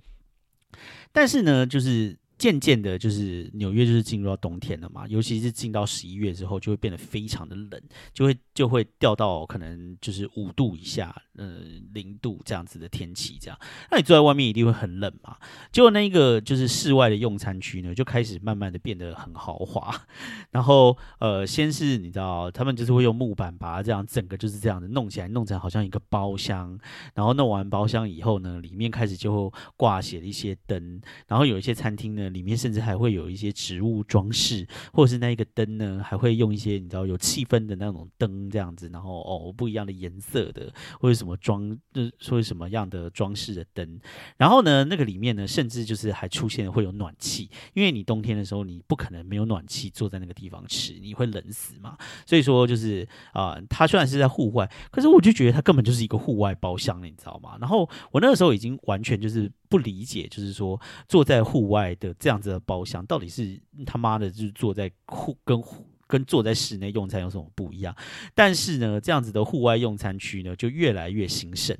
[1.13, 2.19] 但是呢，就是。
[2.39, 7.81] 渐渐的，就是纽约就是进入到冬天了嘛，尤其是进到十一月之后，就会变得非常的冷，
[8.13, 11.61] 就会就会掉到可能就是五度以下，呃，
[11.95, 13.59] 零度这样子的天气，这样，
[13.91, 15.37] 那你坐在外面一定会很冷嘛。
[15.73, 20.07] 结果那个就是室外的用餐区呢，就开始慢慢的变得很豪华，
[20.53, 26.79] 然后呃，先是你知道，他们就是会用木板把它这样整个就是这样的弄起来，弄成好像一个包厢，
[27.15, 32.27] 然后弄完包厢以后呢，里面开始就挂写了一些灯，然后有一些餐厅呢。
[32.37, 40.71] 里面甚至还会有一些植物装饰，或者是那一个灯呢，还会用一些你知道有气氛的那种灯这样子，然后哦不一样的颜色的，
[41.01, 43.99] 或者什么装，就是说什么样的装饰的灯。
[44.37, 51.97] 然后呢，那个里面呢，甚至就是还出现会有暖气，因为你冬天的时候你不可能没有暖气坐在那个地方吃，你会冷死嘛。
[52.27, 57.57] 所以说就是啊，它虽然是在户外，可是我就觉得它根本就是一个户外包厢，你知道吗？
[57.59, 59.51] 然后我那个时候已经完全就是。
[59.69, 65.85] 不理解，就是说坐在户外的这样子的包厢，到底是他妈的，就是坐在户跟户。
[66.07, 67.95] 跟坐在室内用餐有什么不一样？
[68.35, 71.77] 但是呢，这样子的户外用餐区呢，就越来越兴盛。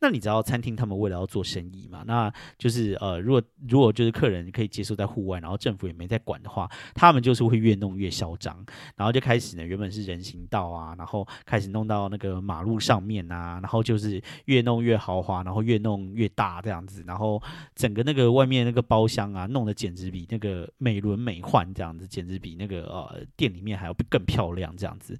[0.00, 2.02] 那你知道餐厅他们为了要做生意嘛？
[2.06, 8.64] 那就是呃，如果如果就是客人可以接受在户外，然后政府也没在管的话，他们就是会越弄越嚣张。
[8.96, 17.02] 然后就开始呢，原本是人行道啊，然后开始弄到那个马路上面啊，然后就是越弄越豪华，然后越弄越大这样子。
[17.06, 17.42] 然后
[17.74, 23.69] 整个那个外面那个包厢啊，弄得简直比那个美轮美奂这样子，简直比那个呃店里面。
[23.76, 25.18] 还要更漂亮这样子，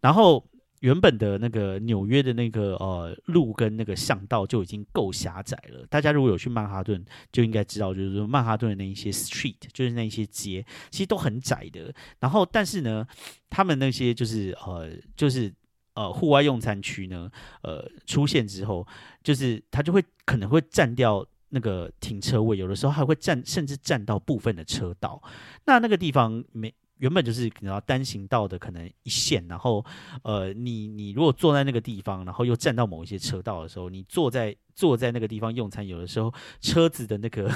[0.00, 0.44] 然后
[0.80, 5.84] 原本的那个纽约的那个呃路跟那个巷道就已经够狭窄了。
[5.90, 11.92] 大家如果有去曼哈顿，就应该知道，就是说曼哈顿的那一些 street，就是那一些街，其实都很窄的。
[12.20, 13.04] 然后，但是呢，
[13.50, 15.52] 他们那些就是呃，就是
[15.94, 17.28] 呃户外用餐区呢，
[17.62, 18.86] 呃出现之后，
[19.24, 25.20] 就是它就会可能会占掉那个停车位，有的时候还会占，甚至占到部分的车道。
[25.64, 26.72] 那那个地方没。
[26.98, 29.84] 原本就是你知道单行道的可能一线，然后
[30.22, 37.52] 呃，你你如果坐在那个地方，然后又站到某一些车道的时候，你坐在坐在那个地方用餐，有的时候车子的那个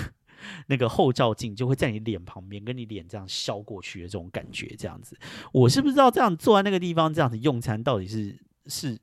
[0.68, 5.18] 那个后照镜就会在你脸旁边，跟你脸这样削过去的这种感觉，这样子，
[5.52, 8.98] 我是不知道这样坐在那个地方这样子用餐到底是是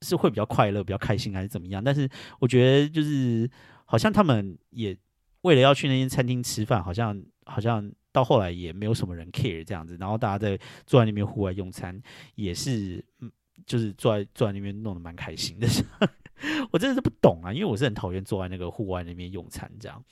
[0.00, 1.82] 是会比较快乐、比较开心还是怎么样？
[1.82, 3.50] 但是我觉得就是
[3.84, 4.96] 好像他们也
[5.40, 7.92] 为了要去那间餐厅吃饭，好像好像。
[8.12, 12.00] 到后来也没有什么人 care 这样子，然后大家在坐在那边户外用餐，
[12.34, 13.02] 也是，
[13.64, 15.66] 就是坐在坐在那边弄得蛮开心的。
[16.70, 20.04] 我真的是不懂啊，因为我是很讨厌坐在那个户外那边用餐这样。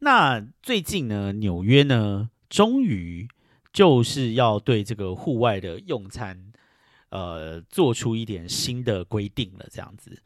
[0.00, 3.28] 那最近呢，纽约呢，终于
[3.72, 6.52] 就是要对这个户外的用餐，
[7.10, 10.20] 呃，做出一点新的规定了，这样子。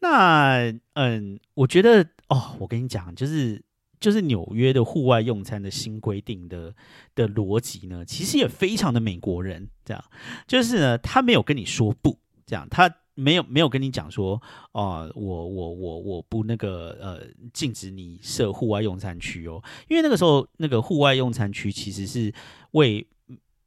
[0.00, 3.62] 那嗯，我觉得哦，我跟你讲，就是。
[4.00, 6.74] 就是纽约的户外用餐的新规定的
[7.14, 10.04] 的逻辑呢，其实也非常的美国人这样，
[10.46, 14.40] 就是呢，他没有跟你说不这样，他没有没有跟你讲说，
[14.72, 17.20] 哦，我我我我不那个呃
[17.52, 22.32] 禁止你设户外用餐区哦，因为那个时候那个户外用餐区其实是
[22.70, 23.06] 为。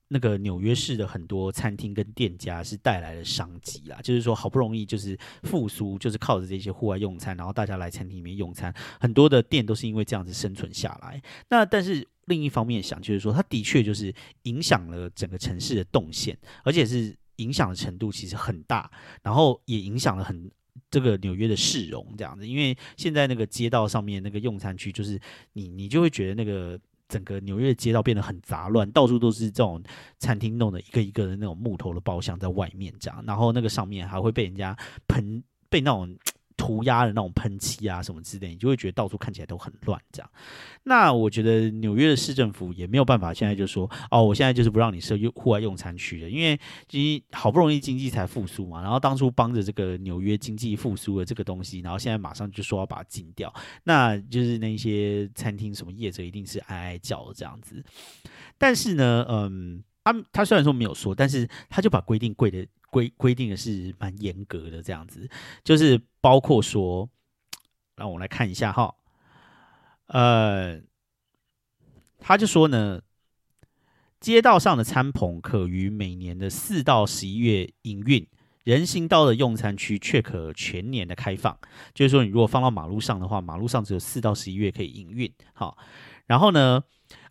[0.10, 11.20] 那个纽约市的很多餐厅跟店家是带来了商机啦，就是说好不容易就是复苏，就是靠着这些户外用餐，然后大家来餐厅里面用餐，很多的店都是因为这样子生存下来。
[11.50, 14.14] 那但是另一方面想，就是说它的确就是
[14.44, 18.92] 影响了整个城市的动线，而且是影响的程度其实很大，
[19.24, 20.52] 然后也影响了很
[20.92, 22.48] 这个纽约的市容这样子。
[22.48, 25.20] 因为现在那个街道上面那个用餐区，就是
[25.54, 26.80] 你你就会觉得那个。
[27.14, 29.82] 整个纽约街道变得很杂乱，到处都是这种
[30.18, 34.76] 餐厅弄的一个一个的那种木头的包厢在外面这样，然后那个上面还会被人家
[35.08, 36.18] 喷，被那种。
[36.58, 40.02] 涂鸦的那种喷漆啊，什么之类，你就会觉得到处看起来都很乱。
[40.12, 40.30] 这样，
[40.84, 57.84] 那我觉得纽约的市政府也没有办法，现在就说哦，我现在就是不让你设用户外用餐区的，因为其实好不容易经济才复苏嘛，然后当初帮着这个纽约经济复苏的这个东西，然后现在马上就说要把它禁掉，那就是那些餐厅什么业者一定是哀哀叫这样子。
[58.58, 62.66] 但是呢，嗯，他他虽然说没有说，但是他就把规定贵的。
[62.94, 65.28] 规规定的是蛮严格的，这样子，
[65.64, 67.10] 就是包括说，
[67.96, 68.94] 让我来看一下哈，
[70.06, 70.80] 呃，
[72.20, 73.02] 他就说呢，
[74.20, 78.28] 街道上的餐棚可于每年的四到十一月营运。
[78.64, 81.60] 人行道的用餐区却可全年的开放，
[81.94, 85.30] 就是说，你如果放到马路上的话，马路上只有四到十一月可以营运。
[85.54, 85.78] 好，
[86.28, 86.82] 然后呢，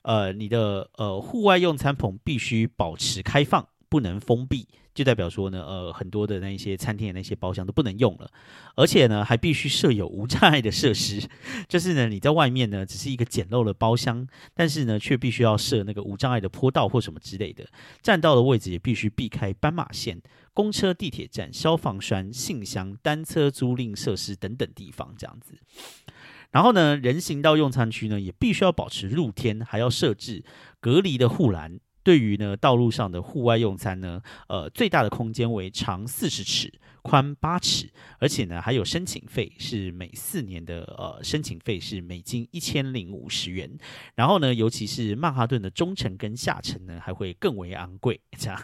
[0.03, 4.69] 呃，你的呃户外用餐棚必须保持开放，不能封闭。
[4.95, 8.31] 就代表说呢，呃，很多的那一些餐厅的那些包厢都不能用了，
[8.77, 11.27] 而且呢，还必须设有无障碍的设施，
[11.69, 17.67] 就是呢，你在外面呢只是一个简陋的包厢，但是呢，却必须要设那个无障碍的坡道或什么之类的，
[18.03, 20.21] 站道的位置也必须避开斑马线、
[20.53, 25.55] 公车、地铁站、消防栓、信箱、单车租赁设施等等地方这样子。
[26.51, 30.45] 然后呢，人行道用餐区呢也必须要保持露天，还要设置
[30.81, 31.81] 隔离的护栏。
[32.05, 43.71] 对于呢，道路上的户外用餐呢，呃，最大的空间为长四十尺，宽八尺，而且呢，还有申请费，是每四年的呃申请费是美金一千零五十元。
[44.17, 48.21] 然后呢，尤其是曼哈顿的中层跟下层呢，还会更为昂贵。
[48.37, 48.61] 这样，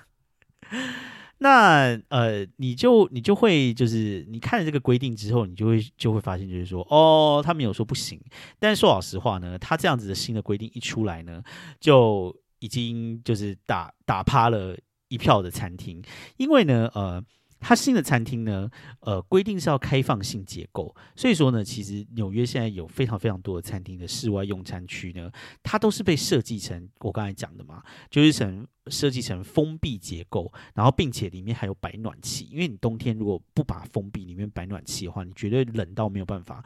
[1.38, 8.20] 那呃，你就你就会就是你看了这个规定之后，你就会就会发现，就是说，哦，他没有说不行，
[8.58, 11.40] 但是说老实话呢，他这样子的新的规定一出来呢，
[11.78, 12.36] 就。
[12.58, 14.76] 已经就是打打趴了
[15.08, 16.02] 一票的餐厅，
[16.36, 17.24] 因为呢，呃，
[17.60, 25.30] 它新的餐厅呢，呃，规定是要开放性结构，所以说呢，其实纽约现在有非常非常多的餐厅的室外用餐区呢，
[25.62, 36.64] 它都是被设计成我刚才讲的嘛，就是成设计成封闭结构，然后并且里面还有摆暖气，因为你冬天如果不把封闭里面摆暖气的话，你绝对冷到没有办法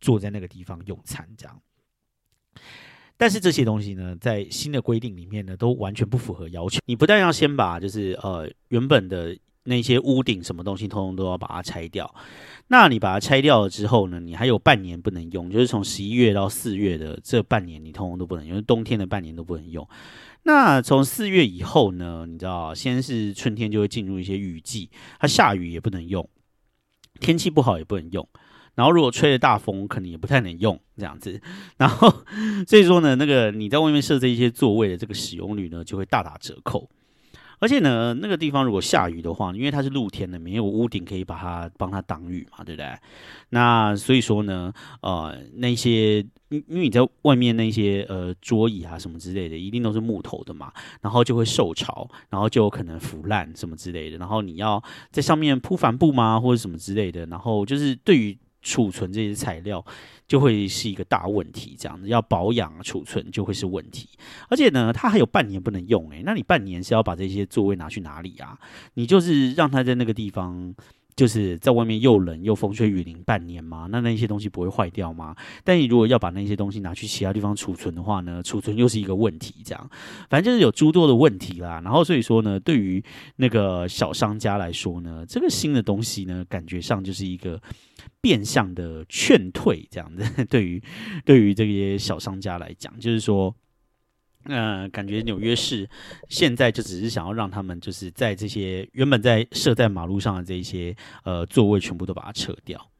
[0.00, 1.60] 坐在那个地方用餐这样。
[3.20, 6.80] 但是这些东西呢，在新的规定里面呢，都完全不符合要求。
[6.86, 12.14] 你不但要先把就是呃原本的那些屋顶什么东西，通通都要把它拆掉。
[12.68, 19.86] 那你把它拆掉了之后呢，你还有半年不能用，就是从十一月到四月的这半年，你通通都不能用，冬天的半年都不能用。
[20.44, 26.26] 那从四月以后呢，你知道，先是春天就会进入一些雨季，它下雨也不能用，
[27.20, 28.26] 天气不好也不能用。
[28.74, 31.40] 然后如果吹了大风，可能也不太能用这样子。
[31.78, 32.08] 然后
[32.66, 36.88] 所以说呢，那个你在外面设置一些座位的这个使用率呢，就会大打折扣。
[37.62, 42.88] 而且呢，那个地方如果下雨的话，因为它是露天的，没有屋顶可以把它帮它挡雨嘛，对不对？
[43.50, 54.16] 那所以说呢，呃，那些因因为你在外面那些呃桌椅啊什么之类的，一定都是木头的嘛，然后就会受潮，然后就有可能腐烂什么之类的。
[54.16, 57.26] 然后你要在上面铺帆布吗，或者什么之类的？
[57.26, 59.84] 然后就是对于储存这些材料
[60.26, 64.08] 就会是一个大问题，这样子要保养储存就会是问题，
[64.48, 68.58] 而且呢，它还有半年不能用诶，那你半年是要把这些座位拿去哪里啊？
[68.94, 70.74] 你就是让它在那个地方。
[71.16, 75.36] 就是在外面又冷又风吹雨淋半年嘛，那那些东西不会坏掉吗？
[75.64, 79.56] 但你如果要把那些东西拿去其他地方储存的话呢，储存又是一个问题。
[79.62, 79.90] 这样，
[80.30, 81.78] 反正就是有诸多的问题啦。
[81.84, 83.04] 然后所以说呢，对于
[83.36, 87.60] 那个小商家来说呢，这个新的东西呢，感觉上就是一个
[88.20, 90.24] 变相的劝退，这样子。
[90.46, 90.82] 对于
[91.24, 93.54] 对于这些小商家来讲，就是说。
[94.44, 95.86] 嗯，感觉纽约市
[96.30, 102.90] 现在就只是想要让他们就是在这些原本在设在马路上的这些呃座位全部都把它撤掉。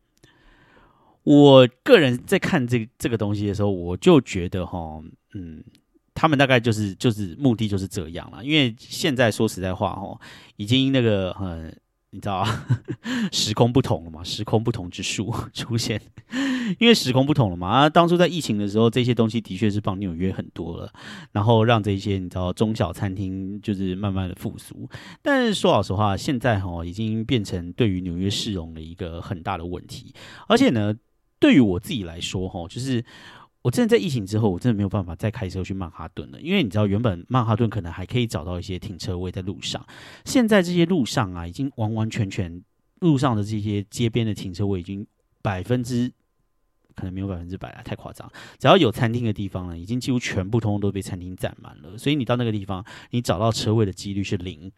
[1.23, 5.03] 我个人在看这这个东西的时候，我就觉得哈，
[5.33, 5.65] 嗯，
[6.13, 8.45] 他们大概就是就是目的就是这样了。
[8.45, 10.21] 因为现在说实在话哈，
[10.57, 11.73] 已经那个呃。
[12.13, 12.67] 你知道啊，
[13.31, 14.25] 时空不同了嘛？
[14.25, 16.01] 时空不同之术 出现，
[16.81, 17.69] 因为时空不同了嘛。
[17.69, 20.93] 啊，当初在疫情的时候，这些东西的确是帮纽约很多了，
[21.31, 24.89] 然后让这些你知道中小餐厅就是慢慢的复苏。
[25.23, 30.13] 但是说老实话，现在哈已经变成对于纽约市容的一个很大的问题。
[30.49, 30.93] 而且呢，
[31.39, 33.05] 对于我自己来说哈，就是。
[33.63, 39.87] 我真的在疫情之后，我真的没有办法再开车去曼哈顿了，因为你知道，原本曼哈顿可能还可以找到一些停车位在路上，
[40.25, 42.63] 现在这些路上啊，已经完完全全
[43.01, 45.07] 路上的这些街边的停车位已经
[45.43, 46.11] 百分之
[46.95, 48.31] 可能没有百分之百啊，太夸张。
[48.59, 54.73] 只要有餐厅的地方呢，已经几乎全部通通都被餐厅占满了，所以你到那个地方，你找到车位的几率是零。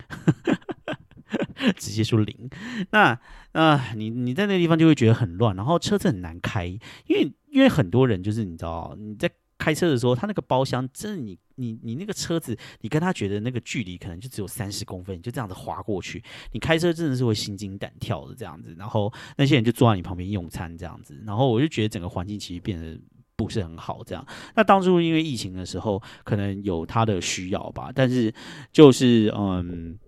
[1.76, 2.50] 直接说零，
[2.90, 3.18] 那
[3.52, 22.98] 啊，你你在那个地方就会觉得很乱，然后车子很难开，因为因为很多人就是你知道你在开车的时候，他那个包厢真的你你你那个车子，你跟他觉得那个距离可能就只有三十公分，你就这样子滑过去，你开车真的是会心惊胆跳的这样子，然后那些人就坐在你旁边用餐这样子，然后我就觉得整个环境其实变得
[23.36, 24.26] 不是很好这样。
[24.56, 28.34] 那当初因为疫情的时候，可能有他的需要吧，但是
[28.72, 29.98] 就是嗯。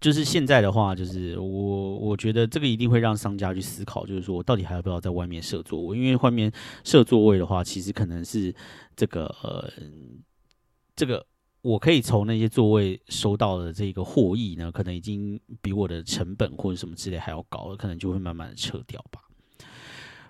[0.00, 5.98] 就是现在的话，就是我我觉得这个一定会让商家去思考，就是说我到底还要不要在外面设座位？
[5.98, 6.50] 因为外面
[6.84, 8.54] 设座位的话，其实可能是
[8.96, 9.70] 这个呃，
[10.96, 11.26] 这个
[11.60, 19.20] 我可以从那些座位收到的这个获益呢，可能已经比我的成本或者什么之类还要高了，可能就会慢慢的撤掉吧。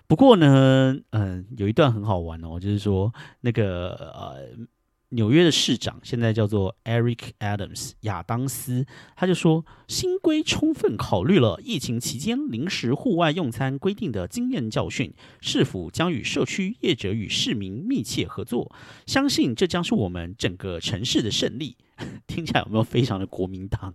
[0.05, 4.67] 不过呢，嗯，有一段很好玩哦，就是说那个呃。
[5.13, 8.85] 纽约的市长现在叫做 Eric Adams 亚当斯，
[9.15, 18.73] 他就说新规充分考虑了疫情期间临时户外用餐规定的经验教训，市府将与社区业者与市民密切合作？
[19.05, 21.75] 相信这将是我们整个城市的胜利。
[22.25, 23.93] 听起来有没有非常的国民党？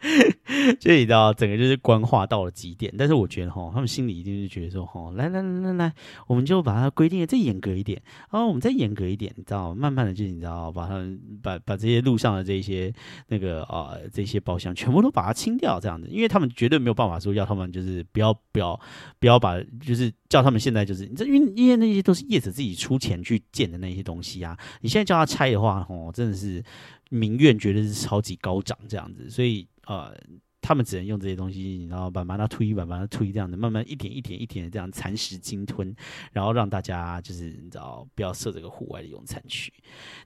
[0.78, 2.92] 就你知道，整个就是官话到了极点。
[2.96, 5.92] 但是我觉得哈，他们心里一定是觉得说哈，来来来来来，
[6.26, 11.04] 我们就把它规定的再严格一点，然后我们再严格一点，你知道，慢慢的就你知道，把它
[11.42, 12.92] 把把这些路上的这些
[13.26, 18.78] 那个啊这些包厢全部都把它清掉，这样子，因为他们绝对没有办法说要他们就是不要不要
[19.18, 26.62] 不要把就是叫他们现在就是这因为因为那些都是业者自己出钱去建的那些东西啊，你现在叫他拆的话，哦，真的是
[27.10, 29.66] 民怨绝对是超级高涨这样子，所以。
[29.88, 30.16] 呃，
[30.60, 35.92] 他们只能用这些东西，然后把把它推，把把它推，这样的慢慢一点一点一点的这样蚕食鲸吞，
[36.30, 39.72] 然后让大家就是你知道不要设这个户外的用餐区。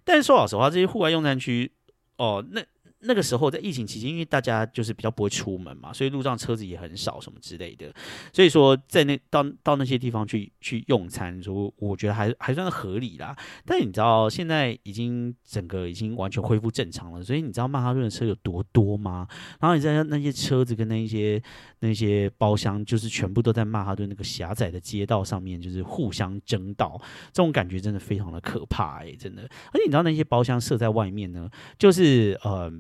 [0.04, 1.72] 但是说老实话，这些户外用餐区，
[2.18, 2.62] 哦，那。
[3.05, 7.92] 那个时候在疫情期间，因为大家就是比较不会出门嘛，所以路上车子也很少，什么之类的。
[8.32, 13.36] 所以说，在那到到那些地方去去用餐，说我觉得还还算合理啦。
[13.66, 19.26] 但你知道现在已经整个已经完全恢复正常了，所以你知道曼哈顿的车有多多吗？
[19.61, 21.42] 然后你在那些车子跟那些
[21.80, 27.00] 那些包厢，就是全部都在曼哈顿那个狭窄的街道上面，就是互相争道，
[27.32, 29.42] 这种感觉真的非常的可怕哎，真的。
[29.42, 32.72] 而且你知道那些包厢设在外面呢，就是呃。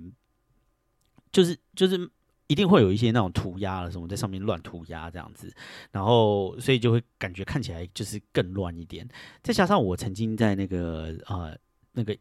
[1.32, 2.10] 就是就是
[2.46, 5.52] 一定会有一些那种涂鸦了什么在上面乱涂鸦这样子，
[5.90, 9.08] 然后所以就会感觉看起来就是更乱一点。
[9.42, 11.56] 再加上我曾经在那个呃
[11.92, 12.14] 那个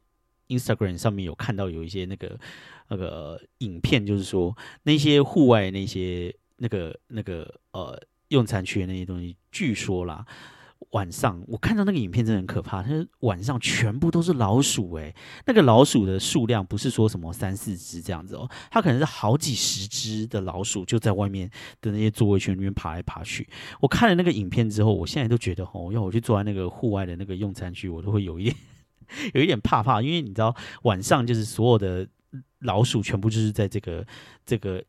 [0.47, 2.39] Instagram 上面有看到有一些那个
[2.87, 10.25] 那个影片，就是说那些户外那些那个那个呃用餐区那些东西，据说啦。
[10.91, 12.89] 晚上我看到那个影片真的很可怕，它
[13.21, 15.15] 晚上全部都是老鼠诶，
[15.45, 21.49] 那个老鼠的数量不是说什么三四只这样子哦，它可能是好几十只的老鼠就在外面
[21.81, 23.47] 的那些座位圈里面爬来爬去。
[23.79, 28.55] 我看了那个影片之后，我现在都觉得哦，要我去坐在那个户外的那个用餐区，我都会有一点
[29.33, 32.05] 有一点怕怕，因为你知道晚上就是所有的
[32.59, 34.05] 老鼠全部就是在这个
[34.45, 34.83] 这个。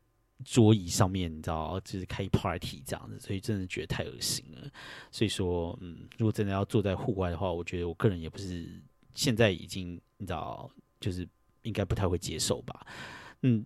[0.45, 4.69] 桌椅上面，你知道，就是开 party 这样子，所以真的觉得太恶心了。
[5.11, 8.81] 所以说，嗯，如果真的要坐在户外的话，我觉得我个人也不是
[9.13, 10.69] 现在已经，你知道，
[10.99, 11.27] 就是
[11.61, 12.85] 应该不太会接受吧。
[13.41, 13.65] 嗯，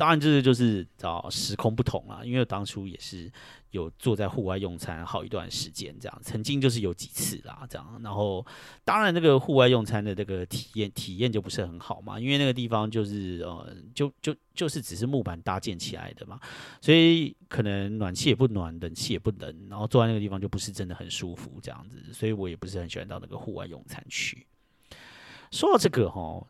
[0.00, 3.30] 当然这个就是找时空不同啊，因为当初也是。
[3.70, 8.00] 有坐在户外用餐好一段时间，这样曾经就是有几次啦，这样。
[8.02, 8.44] 然后
[8.84, 16.40] 当然那个户外用餐的这个体验体验就不是很好嘛，因为那个地方就是呃，就就就是只是木板搭建起来的嘛，
[16.80, 24.44] 所以可能暖气也不暖，冷气也不冷，然后坐在那个地方就不是真的很舒服这样子，所以我也不是很喜欢到那个户外用餐区。
[25.52, 26.44] 说到这个哈。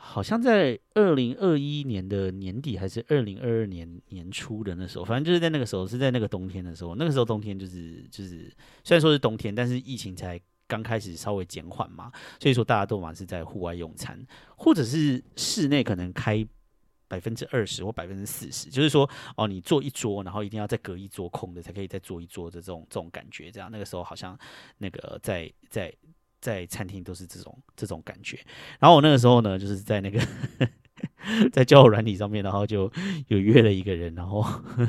[0.00, 6.94] 好像在二零二一年的年底，还是二零二二年年初的那时候，反正就是在那个时候，是在那个冬天的时候。
[6.94, 8.50] 那个时候冬天就是就是，
[8.84, 14.24] 虽然说是冬天，但是疫情才刚开始稍微减缓嘛，所以说大家都嘛是在户外用餐，
[14.56, 16.46] 或者是室内可能开
[17.08, 23.50] 百分之二十或百分之四十，就是说哦，你坐一桌，然后一定要再隔一桌空的，才可以再坐一桌的这种这种感觉。
[23.50, 24.38] 这样那个时候好像
[24.78, 25.92] 那个在在。
[26.40, 28.38] 在餐厅都是这种这种感觉，
[28.78, 30.20] 然后我那个时候呢，就是在那个
[31.52, 32.90] 在交友软体上面，然后就
[33.28, 34.44] 有约了一个人，然后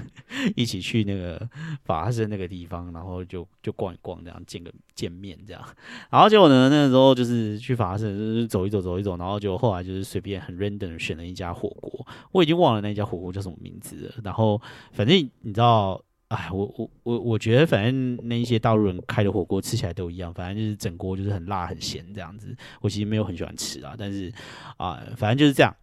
[0.55, 1.47] 一起去那个
[1.83, 5.63] 法式那个地方，然后就就逛一逛，这样见个见面这样。
[6.09, 14.15] 然后结果呢，那个时候就是去法式，就是走一走走一走，然后就后来就是随便很 random 选了一家火锅，我已经忘了那家火锅叫什么名字了。
[14.23, 16.03] 然后反正你知道。
[16.29, 22.55] 哎，我我我我觉得，反正那一些大陆人开的火锅吃起来都一样，反正就是整锅就是很辣很咸这样子。
[22.81, 24.31] 我其实没有很喜欢吃啊，但是
[24.77, 25.75] 啊，反正就是这样。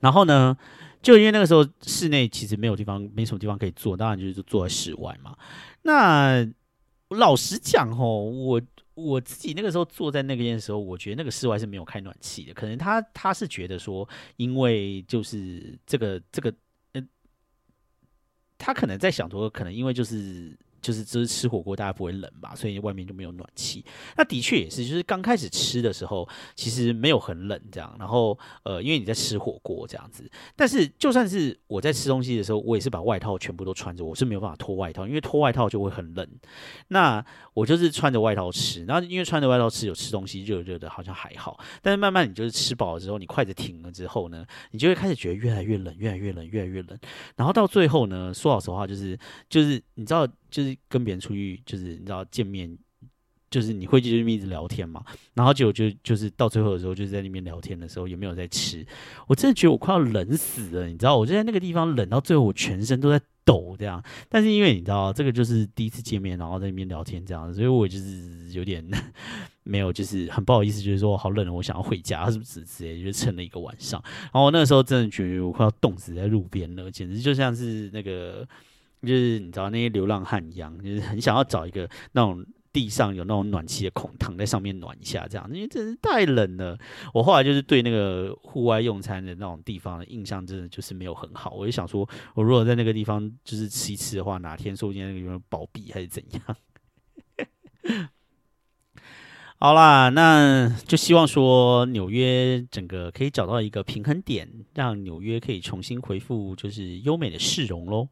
[0.00, 0.54] 然后呢，
[1.00, 5.34] 就因为那个时候室内其实没有地方，没什么地方可以坐，当然就是坐在室外嘛。
[5.80, 6.46] 那
[7.08, 8.60] 老实讲哦，我
[8.92, 16.52] 我自己那个时候坐在那边的时候，我觉得那个室外是没有开暖气的，可能他他是觉得说，因为就是这个这个。
[18.58, 23.84] 他可能在想说，可能因为就是就是只是吃火锅，大家不会冷吧，所以外面就没有暖气。
[24.16, 27.94] 那的确也是，就是刚开始吃的时候，其实没有很冷这样。
[27.98, 36.28] 然后呃，因为你在吃火锅这样子，但是就算是我在吃东西的时候，我也是把外套全部都穿着，我是没有办法脱外套，因为脱外套就会很冷。
[36.88, 37.24] 那
[37.54, 41.58] 我就是穿着外套吃，然后因为穿着外套吃有吃东西热热的，好像还好。
[41.82, 46.98] 但是慢慢你就是吃饱了之后，你筷子停了之后呢，你就会开始觉得越来越冷，越来越冷，越来越冷。
[47.36, 49.18] 然后到最后呢，说老实话，就是
[49.48, 52.76] 就是你知道，就是跟别人出去，就是你知道见面，
[53.50, 55.04] 就是你会就是一直聊天嘛。
[55.34, 58.86] 然后就就就是到最后的时候，就是在那边聊天的时候，也没有在吃。
[59.26, 63.20] 我真的觉得我快要冷死了，你知道，我就在那个地方冷到最后，我全身都在。
[63.48, 68.86] 抖这样，但是因为你知道这个就是第一次见面，然后在那边聊天这样，所以我就是有点
[69.64, 74.02] 没有，就是很不好意思，就是说好冷，我想要回家，是不是直接，就撑了一个晚上。
[74.24, 78.46] 然后我那个时候真的觉得我快要冻死在路边了，简直就像是那个，
[79.02, 82.44] 就是你知道那些流浪汉一样，就是很想要找一个那种。
[82.70, 86.78] 地上有那种暖气的孔，躺在上面暖一下，这样，因为真是太冷了。
[87.14, 91.54] 我后来就是对那个户外用餐的那种地方的印象，真的就是没有很好。
[91.54, 96.56] 我就想说，我如果在那个地方就是吃一吃的话，哪天说不定那个地方暴毙还是怎样。
[99.56, 108.08] 好啦，那就希望说纽约整个可以找到一个平衡点，让纽约可以重新恢复就是优美的市容喽。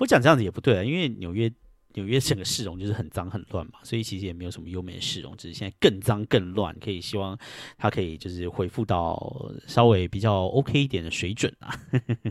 [0.00, 1.52] 不讲这样子也不对啊，因为纽约。
[1.94, 6.72] 纽约整个市容就是很脏很乱嘛，所以其实也没有什么优美的市容，只是现在更脏更乱。
[6.78, 7.36] 可以希望
[7.76, 11.74] 它可以就是恢复到稍微比较 OK 一点的水准啊。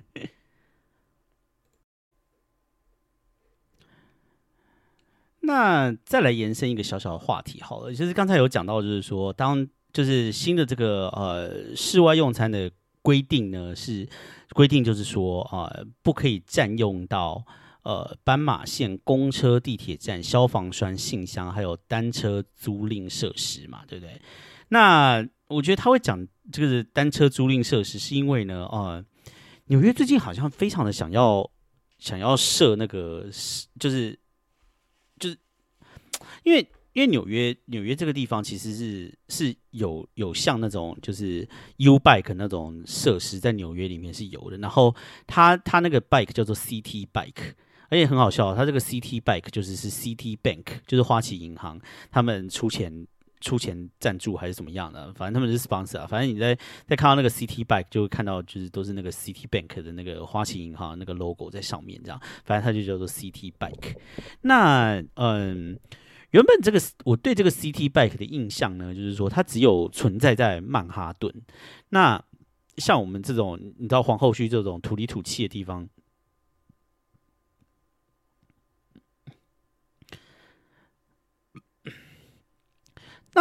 [5.42, 12.72] 那再来延伸一个小小的话题好了，就是刚才有讲到，就是说当就是新的这个呃室外用餐的
[13.10, 14.08] 规定呢，是
[14.54, 15.70] 规定就是说啊
[16.04, 17.44] 不可以占用到。
[17.82, 24.22] 呃，斑马线公车、地铁站、消防栓、信箱，还有单车租赁设施嘛，对不对？
[24.68, 29.04] 那我觉得他会讲这个是单车租赁设施，是因为呢，呃，
[29.68, 31.50] 纽约最近好像非常的想要
[31.98, 33.28] 想要设那个，
[33.80, 34.20] 就是
[35.18, 35.38] 就是
[36.44, 36.60] 因为
[36.94, 41.48] 因为纽约纽约这个地方其实是是有有像那种就是
[41.78, 44.96] U bike 那种设施在纽约里面是有的，然后
[45.28, 47.54] 它它那个 bike 叫做 CT bike。
[47.92, 53.08] 而且很好笑，他这个 CT bike 就是是 CT Bank，就是花旗银行，他们出钱
[53.42, 56.08] 出钱赞助还是怎么样的，反正他们是 sponsor。
[56.08, 56.56] 反正你在
[56.86, 63.96] 在看到那个 CT Bank，就会看到就是都是那个 CT Bank 的那个花旗银行那个 logo 在上面，这样，反正它就叫做 CT bike，。
[64.42, 65.76] 那嗯，
[66.32, 71.34] 原本这个我对这个 CT Bike 的印象呢，就是说它只有存在在曼哈顿。
[71.90, 72.22] 那
[72.78, 75.88] 像我们这种你知道皇后区这种土里土气的地方。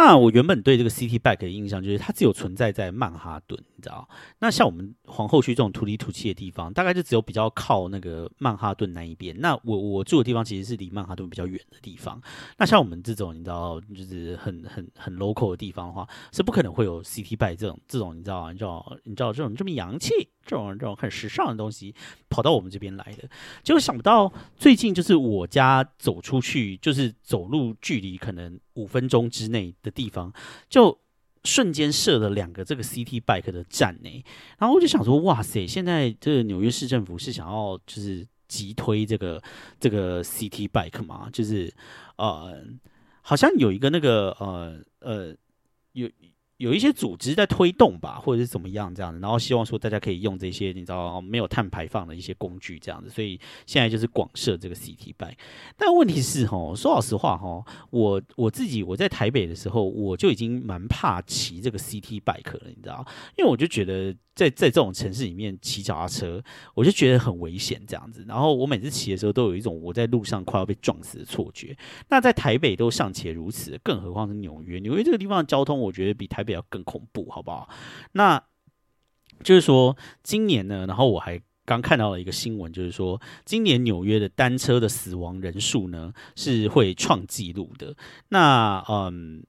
[0.01, 4.07] 那我原本对这个 City Back 的印象就是它只有存在在曼哈顿，你知道？
[4.39, 9.35] 那像我们皇后区这种土里土气的地方，大概就只有比较靠那个曼哈顿那一边。
[9.39, 12.19] 那我我住的地方其实是离曼哈顿比较远的地方。
[12.57, 18.51] 那像我们这种你知道，就是很很很 local 的地方的话，是不可能会有 City Back 这种这种你知道？
[18.53, 18.97] 你知道？
[19.03, 20.13] 你知道这种这么洋气、
[20.45, 21.93] 这种这种很时尚的东西
[22.29, 23.29] 跑到我们这边来的。
[23.63, 28.57] 结果想不到最近就是我家走出去，就是走路距离可能。
[28.79, 30.31] 五分钟之内的地方，
[30.69, 30.97] 就
[31.43, 34.23] 瞬间设了两个这个 CT Bike 的站呢。
[34.57, 39.41] 然后我就想说，哇塞，现在这个纽约市政府是想要就是急推这个
[39.79, 41.29] 这个 CT Bike 吗？
[41.33, 41.73] 就是
[42.17, 42.63] 呃，
[43.21, 45.35] 好像有一个那个呃呃
[45.93, 46.09] 有。
[46.59, 55.37] 有一些组织在推动吧，或者是怎么样这样子，然后希望说大家可以用这些你知道没有碳排放的一些工具这样子，所以现在就是广设这个 CT bike。
[55.77, 63.05] 但问题是哈，说老实话哈，我我自己我在台北的时候，我就已经蛮怕骑这个 CT bike 了，你知道，
[63.37, 64.13] 因为我就觉得。
[64.35, 66.41] 在在这种城市里面骑脚踏车，
[66.73, 68.23] 我就觉得很危险这样子。
[68.25, 71.75] 然后我每次骑的时候，都有一种我在路上快要被撞死的错觉。
[72.07, 74.79] 那在台北都尚且如此，更何况是纽约？
[74.79, 77.69] 纽约这个地方的交通，我觉得比台北要更恐怖，好不好？
[78.13, 78.43] 那
[79.43, 87.95] 就是说，今年呢，然后我还刚看到了一个新闻，就是说，今年纽约的单车的死亡人数呢是会创纪录的。
[88.29, 89.43] 那嗯。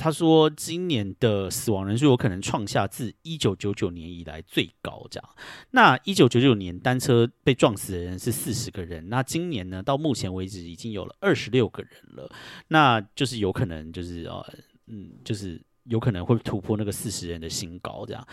[0.00, 5.04] 他说，今年的死亡人数有可能创下自一九九九年以来最高。
[5.10, 5.28] 这样，
[5.72, 12.30] 那一九九九年单车被撞死的人是四十个人，那今年呢，到目前为止已经有了二十六个人了。
[12.68, 14.54] 那就是有可能，就是呃，
[14.86, 18.04] 嗯，就是有可能会突破那个四十人的新高。
[18.06, 18.26] 这样，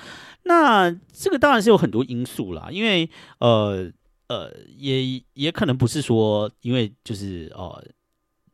[0.43, 3.91] 那这个当然是有很多因素啦，因为呃。
[4.27, 7.79] 呃，也也可能不是说，因为就是哦。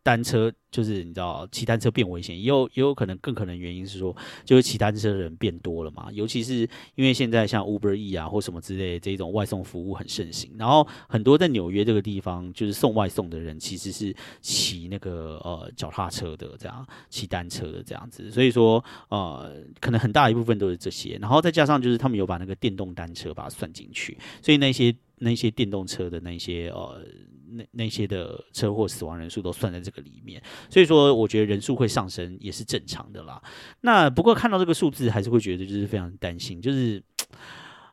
[0.03, 6.09] 单车就是你知道骑单车变危险，也有也有可能更可能原因是说，就是骑单车的人变多了嘛。
[6.11, 18.31] 尤其是因为现在像 Uber E 啊或什么之类这种外送服务很盛行，然后很多在纽约这个地方就是送外送的人其实是骑那个呃脚踏车的这样，骑单车的这样子。
[18.31, 27.05] 所以说呃可能很大一部分都是这些，然后再加上就是他们有把那个电动单车把它算进去，所以那些那些电动车的那些呃。
[27.51, 33.41] 那那些的车祸死亡人数都算在这个里面，所以说我觉得人数会上升也是正常的啦。
[33.81, 37.03] 那不过看到这个数字，还是会觉得就是非常担心，就是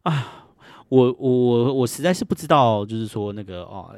[0.03, 0.47] 啊，
[0.89, 3.95] 我我我实在是不知道，就是说那个哦，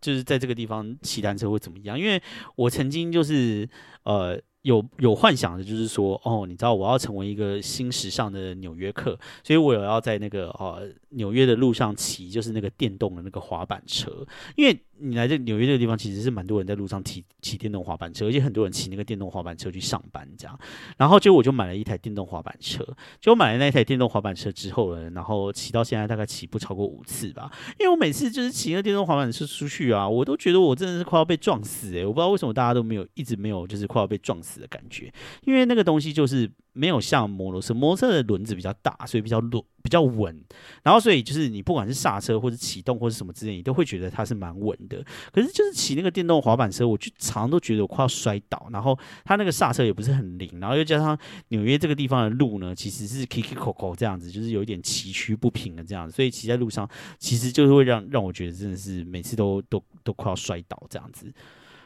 [0.00, 1.98] 就是在这个地方骑单车会怎么样？
[1.98, 2.22] 因为
[2.56, 3.68] 我曾经就是
[4.04, 4.40] 呃。
[4.62, 14.78] 有有幻想的，就是说，哦，你知道我要成为一个新时尚的纽约客，所以我有要在那个哦纽约的路上骑，就是那个电动的那个滑板车，因为。
[15.04, 20.56] 你来这纽约这个地方，其实是蛮多人在路上骑骑电动滑板车，而且很多人骑那个电动滑板车去上班这样。
[20.96, 22.86] 然后就我就买了一台电动滑板车，
[23.20, 27.50] 就买了那台电动滑板车之后呢，然后骑到现在大概骑不超过五次吧。
[27.80, 35.12] 因为我每次就是骑那电动滑板车出去啊，我都觉得我真的是快要被撞死诶，我不知道为什么大家都没有一直没有就是快要被撞死的感觉，
[35.44, 36.50] 因为那个东西就是。
[36.74, 40.42] 没有像摩托车，摩托车的轮子比较大，所以比较稳，比较稳。
[40.82, 45.04] 然后，所以就是你不管是刹车或者启动或者什么之类，你都会觉得它是蛮稳的。
[45.32, 48.68] 可是，就是骑那个电动滑板车，我就常常都觉得我快要摔倒。
[48.72, 50.48] 然后，它那个刹车也不是很灵。
[50.60, 51.18] 然后又加上
[51.48, 56.16] 纽约这个地方的路呢，其实是 kiki coco 这样子，就是有一点崎岖不平的这样子。
[56.16, 61.30] 所以骑在路上，其实就是会让让我觉得真的是每次都都都快要摔倒这样子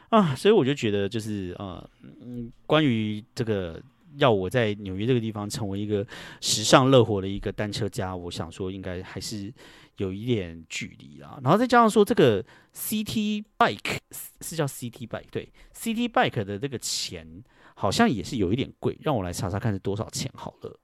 [0.09, 0.33] 啊。
[0.33, 1.89] 所以我就觉得就是呃
[2.21, 3.81] 嗯，关于这个。
[4.17, 6.05] 要我在纽约这个地方成为一个
[6.41, 9.53] 时尚乐活的一个单车家，我想说应该还是
[9.97, 11.39] 有一点距离啦。
[11.43, 12.43] 然后再加上说这个
[12.75, 13.97] CT Bike
[14.41, 17.43] 是叫 CT Bike 对 CT Bike 的这个钱
[17.75, 20.79] 好像也是有一点贵，让我来查查看是多少钱好了。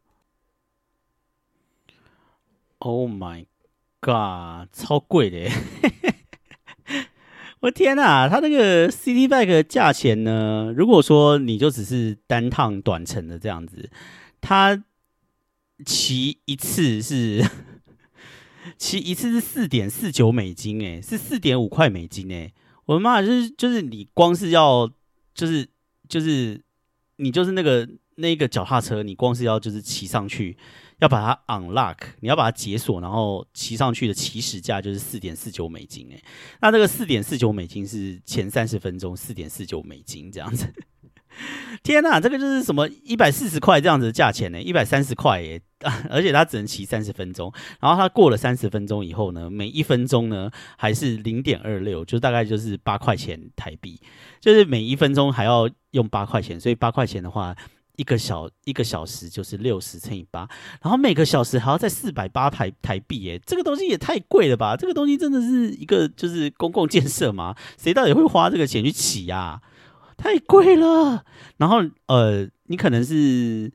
[2.79, 3.45] Oh my
[4.01, 5.49] god，超贵的！
[7.63, 10.73] 我天呐，它那个 City Bike 价钱呢？
[10.75, 13.89] 如果说你就只是单趟短程的这样子，
[14.41, 14.83] 它
[15.85, 17.41] 骑一次是
[18.77, 22.51] 骑一次是四点四九美金，哎，是四点五块美金，哎，
[22.83, 24.91] 我的妈，就是就是你光是要
[25.33, 25.65] 就是
[26.09, 26.61] 就是
[27.15, 30.57] 你就是那个那个脚踏车，你光是要就是骑上去。
[30.99, 36.23] 要把它 unlock，你要把它解锁，然后骑上去的起始价就是四点四九美金，哎，
[36.61, 40.71] 那这个四点四九美金是前三十分钟四点四九美金这样子，
[41.83, 44.61] 天哪，这个就是什么一百四十块这样子的价钱呢？
[44.61, 45.61] 一百三十块耶，
[46.09, 47.51] 而且它只能骑三十分钟，
[47.81, 53.99] 然后它过了三十分钟以后呢，每一分钟呢还是零点二六，就大概就是八块钱台币，
[54.39, 57.53] 就是每一分钟还要用八块钱，所以八块钱的话。
[57.95, 60.47] 一个小一个小时就是六十乘以八，
[60.81, 64.75] 然后每个小时还要在四百八台台币耶，这个东西也太贵了吧！
[64.75, 67.55] 这个东西真的是一个就是公共建设吗？
[67.77, 69.61] 谁到底会花这个钱去起呀？
[70.17, 71.23] 太贵了。
[71.57, 73.71] 然后呃，你可能是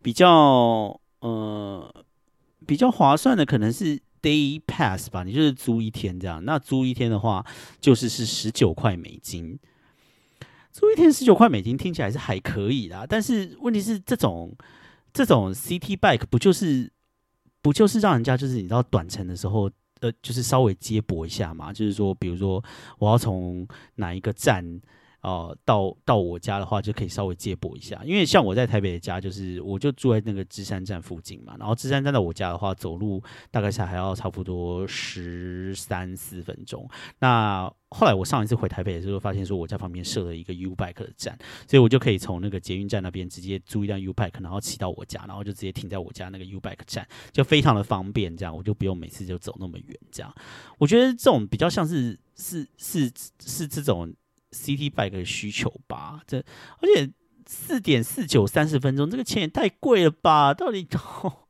[0.00, 1.94] 比较呃
[2.66, 6.42] 比较划算的，可能是 day pass 吧，你就是租一天这样。
[6.44, 7.44] 那租一天的话，
[7.80, 9.58] 就是是十九块美金。
[10.78, 14.56] 租一天十九块美金听起来是还可以啦，但是问题是这种
[15.12, 16.88] 这种 CT bike 不就是
[17.60, 19.68] 不就是让人家就是你知道短程的时候
[19.98, 22.62] 呃就是稍微接驳一下嘛，就是说比如说
[23.00, 23.66] 我要从
[23.96, 24.80] 哪一个站。
[25.28, 31.54] 哦，到到我家的话就可以稍微接驳一下，因为像我在台北的家，就是我就住在那个芝山站附近嘛。
[31.58, 36.88] 然后芝山站到我家的话，走路大概才还要差不多十三四分钟。
[37.18, 48.34] 那后来我上一次回台北的时候，发现说我家旁边设了一个 U Bike 的站，所以我就可以从那个捷运站那边直接租一辆 U Bike，然后骑到我家，然后就直接停在我家那个 U Bike 站，就非常的方便。
[48.34, 49.98] 这样我就不用每次就走那么远。
[50.10, 50.34] 这样
[50.78, 54.14] 我觉得这种比较像是是是是这种。
[54.52, 57.10] CT bike 的需求吧，这而且
[57.46, 60.52] 四点四九三十分钟，这个钱也太贵了吧？
[60.52, 60.86] 到底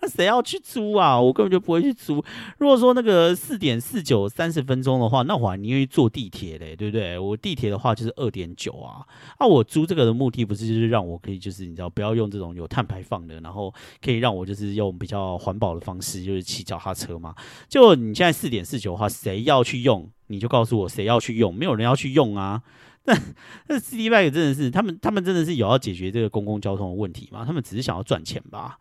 [0.00, 1.20] 那 谁要去租啊？
[1.20, 2.22] 我根本就不会去租。
[2.58, 7.18] 如果说那个四点四九三十分钟的话，那我还宁愿坐地铁嘞，对不对？
[7.18, 9.06] 我地铁的话就是二点九啊。
[9.38, 17.34] 那我租这个的目的不是就是让我可以就是你知道不要用这种有碳排放的，然后可以让我就是用比较环保的方式，就是骑脚踏车嘛。
[17.68, 20.10] 就你现在四点四九的话，谁要去用？
[20.28, 22.62] 你就告诉我谁要去用，没有人要去用啊。
[23.06, 23.18] 那
[23.66, 27.44] 那 City Bike 真的是他们，他们真的是有要解决这个公共交通的问题吗？
[27.46, 28.78] 他们只是想要赚钱吧？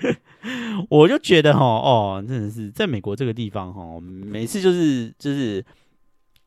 [0.90, 5.64] 我就觉得哈哦，真的是在美国这个地方哈，每次就是就是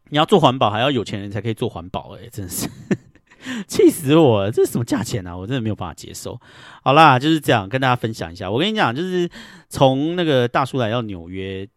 [0.10, 2.70] 你要做环保，还要有钱人才可以做环保，哎，真的是
[3.68, 4.52] 气死我了！
[4.52, 5.36] 这是什么价钱啊？
[5.36, 6.39] 我真的没有办法接受。
[6.84, 8.52] 好啦，就是这样跟大家分享一下。
[8.52, 9.30] 我跟你讲，就是
[9.70, 11.68] 从那个大叔来到纽约。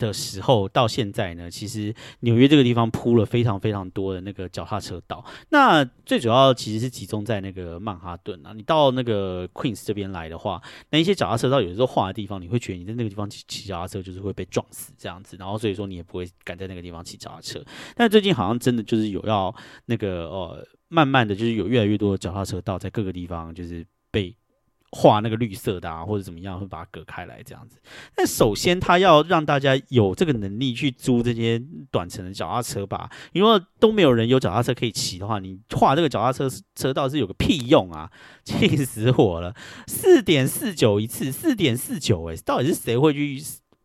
[0.00, 5.24] 的时候到现在呢，其实纽约这个地方铺了非常非常多的那个脚踏车道。
[5.50, 8.52] 那最主要其实是集中在那个曼哈顿啊。
[8.52, 15.36] 你到那个 Queens 这边来的话，那一些脚踏车道有时候画的地方，你会觉得你在那个地方骑骑脚踏车就是会被撞死这样子。
[15.38, 17.62] 然后所以说你也不会敢在那个地方骑脚踏车。
[17.94, 24.34] 但最近好像真的就是有要那个呃，慢慢的就是有越来越多的脚踏车道在各个地方就是被。
[24.92, 27.78] 画那个绿色的啊，或者怎么样，会把它隔开来这样子。
[28.14, 38.10] 但首先，他要让大家有这个能力去租这些短程的脚踏车吧，因为都没有人有脚踏车可以骑的话，你画这个脚踏车车道是有个屁用啊！
[38.44, 39.54] 气死我了，
[39.86, 43.40] 四点四九一次，四点四九诶，到底是谁会去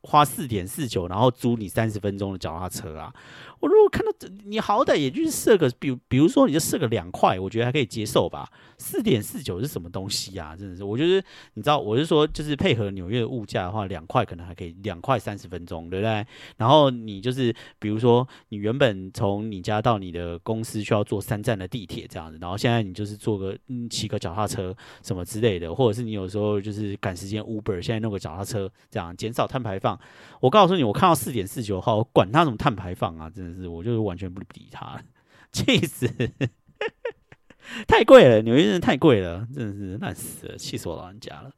[0.06, 3.14] 花四点四九，然后租你三十分钟的脚踏车啊？
[3.60, 8.48] 我如果看到这，你好歹也就是设个，比比如说你就设个两块，我觉得还可以接受吧。
[8.78, 10.56] 四点四九是什么东西啊？
[10.56, 11.26] 真的是，我觉得
[11.56, 16.26] 你知道，我是说，就是配合纽约的物价的话，两块可能还可以，两块三十分钟，对不对？
[16.58, 29.95] 然后你就是比如说，你原本从你家到你的公司需要坐三站的地铁这样子，然后现在你就是坐个嗯骑个脚踏车什么之类的，或者是你有时候就是赶时间 Uber，现在弄个脚踏车这样减少碳排放。
[30.40, 35.02] 我告诉你，我看到四点四九号，我管他什么碳排放啊，真的是，我就是完全不理他，
[35.52, 36.08] 气死。
[37.88, 41.50] 太贵了，纽约真的太贵了，真的是烂死了，气死我老人家了。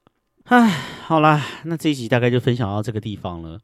[0.46, 0.70] 唉，
[1.04, 3.60] 好啦，那这一集大概就分享到这个地方了。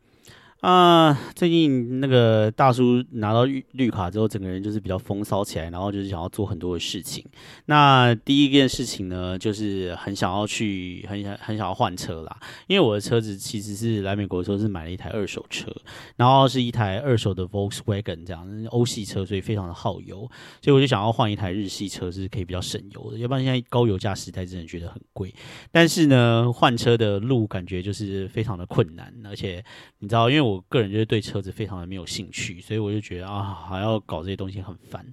[0.64, 7.22] 啊，最近那个大叔拿到绿绿卡之后，整个人就是比较风骚起来，然后就是想要做很多的事情。
[7.66, 12.40] 那第一件事情呢，就是很想要去，很想很想要换车啦。
[12.68, 15.70] 因为我的车子其实是来美国的时候是买了一台二手车，
[16.16, 20.20] 然后是一台二手的 Volkswagen 这样欧系车，所以非常的耗油，
[20.62, 23.18] 所以我就想要换一台日系车，是可以比较省油的。
[23.18, 25.36] 要不然现在高油价时代，真的觉得很贵。
[25.74, 29.62] 但是呢，换车的路感觉就是非常的困难，而且
[30.00, 30.53] 你知道，因为我。
[30.54, 35.06] 我个人就是对车子非常的没有兴趣，所以我就觉得啊，还要搞这些东西很烦。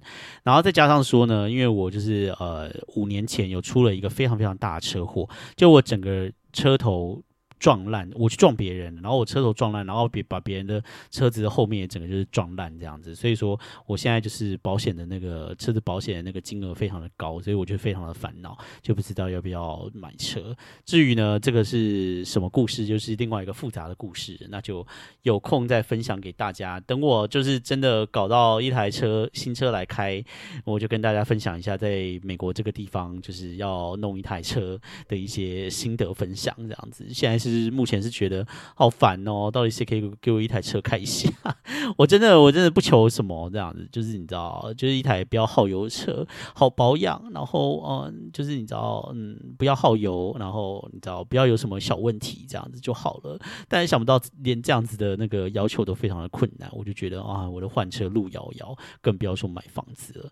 [0.43, 7.21] 然后再加上说呢，因为我就是呃五年前有出了一个非常非常大的车祸，就我整个车头。
[7.61, 20.57] 撞烂，我去撞别人，然后我车头撞烂，然后别把别人的车子的后面整个就是撞烂这样子，所以说我现在就是保险的那个车子保险的那个金额非常的高，所以我就非常的烦恼，就不知道要不要买车。
[20.87, 24.83] 至于呢，这个是什么故事，就是另外一个复杂的故事，那就
[25.21, 26.79] 有空再分享给大家。
[26.79, 30.19] 等我就是真的搞到一台车新车来开，
[30.65, 37.05] 我就跟大家分享一下在美国这个地方就是要弄一台车的一些心得分享这样子。
[37.13, 37.50] 现在是。
[37.51, 41.29] 是目前是觉得好烦哦，到底谁可以给我一台车开一下？
[41.97, 46.25] 我真的我真的不求什么这样子，就是你知道，就是一台比较耗油车，
[46.55, 53.37] 好保养，然后嗯，就是你知道，嗯，不要耗油，然后你知道不要有什么小问题，这样子就好了。
[53.67, 60.29] 但是想不到连这样子的那个要求都非常的困难，我就觉得啊，我的换车路遥遥，更不要说买房子了。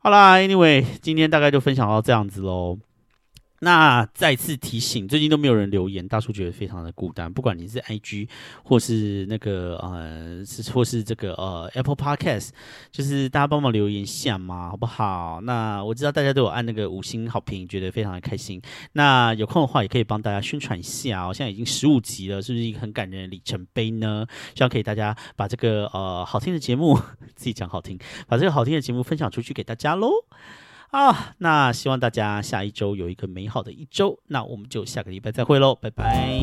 [0.00, 2.78] 好啦，Anyway，今天大概就分享到这样子喽。
[3.64, 7.32] 那再次提醒，最近都没有人留言，大叔觉得非常的孤单。
[7.32, 8.28] 不管你是 IG
[8.62, 12.50] 或是那个呃，是或是这个呃 Apple Podcast，
[12.92, 15.40] 就是大家帮忙留言一下嘛，好不好？
[15.40, 18.60] 那我知道大家都有按那个五星好评，觉得非常的开心。
[18.92, 21.32] 那有空的话，也可以帮大家宣传一下哦。
[21.32, 24.26] 现在已经十五集了，是不是一个很感人的里程碑呢？
[24.54, 26.98] 希望可以大家把这个呃好听的节目，
[27.34, 27.98] 自己讲好听，
[28.28, 30.10] 把这个好听的节目分享出去给大家喽。
[30.94, 36.40] 啊，那希望大家下一周有一个美好的一周，那我们就下个礼拜再会喽，拜拜。